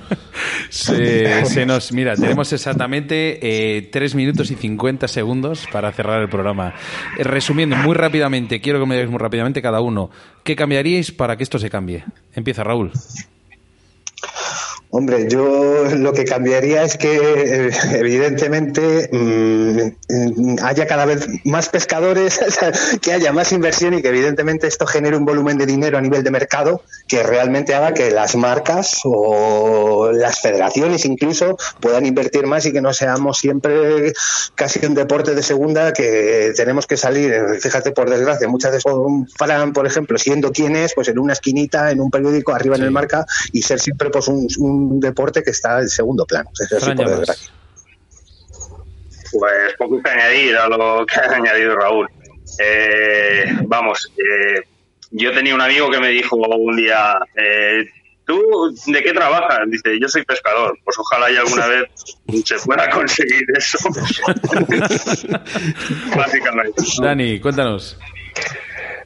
se, 0.70 1.66
nos, 1.66 1.92
mira, 1.92 2.16
tenemos 2.16 2.52
exactamente 2.54 3.78
eh, 3.78 3.90
3 3.92 4.16
minutos 4.16 4.52
y 4.52 4.56
50 4.56 5.08
segundos 5.08 5.66
para 5.72 5.92
cerrar 5.92 6.22
el 6.22 6.30
programa. 6.30 6.74
Eh, 7.18 7.24
resumiendo 7.24 7.76
muy 7.76 7.96
rápidamente, 7.96 8.62
quiero 8.62 8.80
que 8.80 8.86
me 8.86 8.96
digáis 8.96 9.10
muy 9.10 9.20
rápidamente 9.20 9.62
cada 9.62 9.82
uno, 9.82 10.10
¿qué 10.44 10.56
cambiaríais 10.56 11.12
para 11.12 11.36
que 11.38 11.44
esto 11.44 11.60
se 11.60 11.70
cambie? 11.70 12.04
Empieza 12.34 12.64
Raúl. 12.64 12.92
Hombre, 14.96 15.28
yo 15.28 15.86
lo 15.96 16.14
que 16.14 16.24
cambiaría 16.24 16.84
es 16.84 16.98
que, 16.98 17.16
eh, 17.16 17.72
evidentemente, 17.94 19.10
mm, 19.12 20.58
haya 20.62 20.86
cada 20.86 21.06
vez 21.06 21.28
más 21.46 21.70
pescadores, 21.70 22.40
que 23.02 23.12
haya 23.12 23.34
más 23.34 23.52
inversión 23.54 23.96
y 23.96 24.04
que, 24.04 24.10
evidentemente, 24.10 24.68
esto 24.68 24.86
genere 24.86 25.18
un 25.18 25.26
volumen 25.26 25.58
de 25.58 25.66
dinero 25.66 25.98
a 25.98 26.02
nivel 26.02 26.24
de 26.24 26.30
mercado 26.30 26.84
que 27.08 27.24
realmente 27.24 27.74
haga 27.74 27.96
que 27.96 28.12
las 28.12 28.36
marcas 28.36 29.00
o 29.04 30.12
las 30.12 30.42
federaciones 30.42 31.06
incluso 31.06 31.58
puedan 31.80 32.06
invertir 32.06 32.46
más 32.46 32.68
y 32.68 32.72
que 32.72 32.80
no 32.80 32.94
seamos 32.94 33.40
siempre 33.40 34.14
casi 34.54 34.86
un 34.86 34.94
deporte 34.94 35.34
de 35.34 35.42
segunda 35.42 35.92
que 35.92 36.54
tenemos 36.56 36.86
que 36.86 36.98
salir, 36.98 37.34
fíjate, 37.60 37.94
por 37.94 38.12
desgracia, 38.12 38.48
muchas 38.48 38.74
veces 38.74 38.94
un 38.94 39.28
Fran, 39.28 39.74
por 39.74 39.88
ejemplo, 39.88 40.20
siendo 40.20 40.52
quien 40.52 40.76
es, 40.76 40.94
pues 40.94 41.08
en 41.08 41.18
una 41.18 41.34
esquinita, 41.34 41.90
en 41.90 42.00
un 42.00 42.12
periódico, 42.12 42.54
arriba 42.54 42.76
en 42.76 42.84
el 42.84 42.92
marca 42.92 43.26
y 43.52 43.64
ser 43.64 43.80
siempre 43.80 44.12
pues 44.12 44.28
un, 44.28 44.48
un 44.60 44.83
deporte 45.00 45.44
que 45.44 45.52
está 45.52 45.80
en 45.80 45.90
segundo 45.90 46.26
plano. 46.26 46.50
Pues 49.32 49.74
poco 49.78 50.02
que 50.02 50.10
añadir 50.10 50.58
a 50.58 50.68
lo 50.68 51.06
que 51.06 51.20
ha 51.20 51.36
añadido 51.36 51.76
Raúl. 51.76 52.10
Eh, 52.60 53.46
vamos, 53.66 54.12
eh, 54.18 54.64
yo 55.12 55.34
tenía 55.34 55.56
un 55.56 55.62
amigo 55.62 55.90
que 55.90 56.00
me 56.00 56.10
dijo 56.10 56.36
un 56.36 56.76
día, 56.76 57.16
eh, 57.36 57.90
¿tú 58.26 58.76
de 58.88 59.04
qué 59.04 59.14
trabajas? 59.14 59.60
Dice, 59.68 60.00
yo 60.00 60.08
soy 60.08 60.24
pescador. 60.24 60.78
Pues 60.84 60.98
ojalá 61.00 61.32
y 61.32 61.38
alguna 61.38 61.68
vez 61.68 61.84
se 62.46 62.56
pueda 62.66 62.90
conseguir 62.90 63.44
eso. 63.56 63.78
Básicamente. 66.16 66.84
Dani, 67.00 67.40
cuéntanos. 67.40 67.98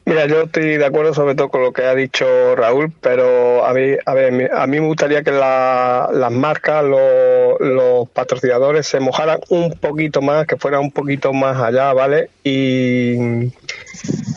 Mira, 0.08 0.24
yo 0.24 0.44
estoy 0.44 0.78
de 0.78 0.86
acuerdo 0.86 1.12
sobre 1.12 1.34
todo 1.34 1.50
con 1.50 1.60
lo 1.60 1.70
que 1.70 1.84
ha 1.84 1.94
dicho 1.94 2.56
Raúl, 2.56 2.90
pero 3.02 3.66
a 3.66 3.74
mí, 3.74 3.94
a 4.06 4.14
ver, 4.14 4.50
a 4.54 4.66
mí 4.66 4.80
me 4.80 4.86
gustaría 4.86 5.22
que 5.22 5.30
las 5.30 6.32
marcas, 6.32 6.82
los, 6.82 8.08
patrocinadores 8.08 8.86
se 8.86 9.00
mojaran 9.00 9.40
un 9.50 9.72
poquito 9.72 10.22
más, 10.22 10.46
que 10.46 10.56
fueran 10.56 10.80
un 10.80 10.92
poquito 10.92 11.34
más 11.34 11.60
allá, 11.60 11.92
¿vale? 11.92 12.30
Y 12.42 13.52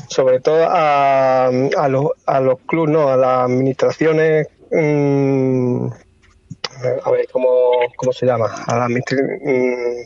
sobre 0.09 0.41
todo 0.41 0.65
a, 0.69 1.45
a, 1.45 1.87
los, 1.87 2.07
a 2.25 2.41
los 2.41 2.59
clubes, 2.67 2.91
¿no? 2.91 3.07
A 3.07 3.15
las 3.15 3.45
administraciones. 3.45 4.49
Mm, 4.71 5.87
a 7.01 7.11
ver, 7.11 7.27
¿cómo, 7.31 7.79
¿cómo 7.95 8.11
se 8.11 8.25
llama? 8.25 8.53
A 8.67 8.75
la, 8.77 8.89
mm, 8.89 8.97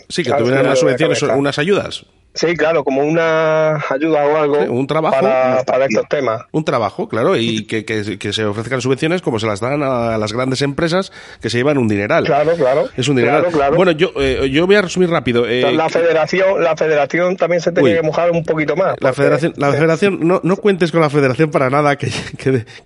sí, 0.09 0.23
que 0.23 0.31
tuvieran 0.31 0.67
unas 0.67 0.77
subvenciones, 0.77 1.23
unas 1.23 1.57
ayudas. 1.57 2.05
Sí, 2.35 2.55
claro, 2.57 2.83
como 2.83 3.01
una 3.01 3.77
ayuda 3.89 4.25
o 4.25 4.37
algo 4.37 4.57
un 4.69 4.87
trabajo, 4.87 5.21
para, 5.21 5.85
estos 5.85 6.07
temas. 6.09 6.43
Un 6.51 6.65
trabajo, 6.65 7.07
claro, 7.07 7.37
y 7.37 7.63
que, 7.65 7.85
que, 7.85 8.33
se 8.33 8.45
ofrezcan 8.45 8.81
subvenciones 8.81 9.21
como 9.21 9.39
se 9.39 9.47
las 9.47 9.61
dan 9.61 9.81
a 9.81 10.17
las 10.17 10.33
grandes 10.33 10.61
empresas 10.61 11.13
que 11.41 11.49
se 11.49 11.57
llevan 11.57 11.77
un 11.77 11.87
dineral. 11.87 12.25
Claro, 12.25 12.53
claro. 12.55 12.89
Es 12.97 13.07
un 13.07 13.15
dineral. 13.15 13.45
Bueno, 13.75 13.91
yo, 13.91 14.11
eh, 14.17 14.49
yo 14.51 14.67
voy 14.67 14.75
a 14.75 14.81
resumir 14.81 15.09
rápido. 15.09 15.47
Eh, 15.47 15.71
la 15.71 15.87
federación 15.87 16.61
la 16.61 16.75
federación 16.75 17.37
también 17.37 17.61
se 17.61 17.71
tiene 17.71 17.95
que 17.95 18.01
mojar 18.01 18.31
un 18.31 18.43
poquito 18.43 18.75
más. 18.75 18.95
La 18.99 19.13
federación, 19.13 19.53
la 19.55 19.71
federación 19.71 20.19
no, 20.27 20.41
no 20.43 20.57
cuentes 20.57 20.91
con 20.91 20.99
la 20.99 21.09
federación 21.09 21.51
para 21.51 21.69
nada, 21.69 21.95
que, 21.95 22.11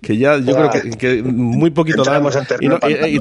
que, 0.02 0.18
ya 0.18 0.38
yo 0.38 0.56
creo 0.56 0.98
que, 0.98 1.24
muy 1.24 1.72
poquito 1.72 2.04
En 2.04 2.74
y, 3.10 3.16
y, 3.16 3.20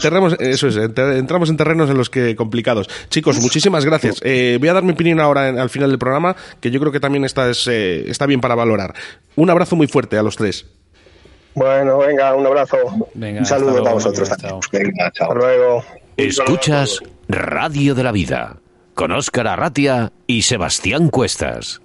eso 0.51 0.69
es, 0.69 0.77
entramos 0.77 1.49
en 1.49 1.57
terrenos 1.57 1.89
en 1.89 1.97
los 1.97 2.11
que 2.11 2.37
complicados. 2.37 2.89
Chicos, 3.09 3.41
muchísimas 3.41 3.87
gracias. 3.87 4.21
Eh, 4.23 4.59
voy 4.61 4.69
a 4.69 4.75
dar 4.75 4.83
mi 4.83 4.93
opinión 4.93 5.21
ahora 5.21 5.49
al 5.49 5.71
final 5.71 5.89
del 5.89 5.99
programa 5.99 6.18
que 6.61 6.71
yo 6.71 6.81
creo 6.81 6.93
que 6.93 7.01
también 7.01 7.25
está, 7.25 7.51
eh, 7.51 8.05
está 8.07 8.27
bien 8.27 8.41
para 8.41 8.55
valorar. 8.55 8.95
Un 9.37 9.51
abrazo 9.51 9.77
muy 9.77 9.87
fuerte 9.87 10.19
a 10.19 10.23
los 10.23 10.37
tres. 10.37 10.67
Bueno, 11.55 11.99
venga, 11.99 12.35
un 12.35 12.47
abrazo. 12.47 12.77
un 13.15 13.47
saludo 13.47 13.83
para 13.83 13.95
vosotros. 13.95 14.31
Venga, 14.73 15.11
chao. 15.13 15.33
Hasta 15.33 15.35
luego. 15.35 15.85
Escuchas 16.17 17.01
Radio 17.29 17.95
de 17.95 18.03
la 18.05 18.13
Vida 18.13 18.57
con 18.95 19.13
Óscar 19.13 19.47
Arratia 19.47 20.13
y 20.27 20.43
Sebastián 20.43 21.09
Cuestas. 21.09 21.81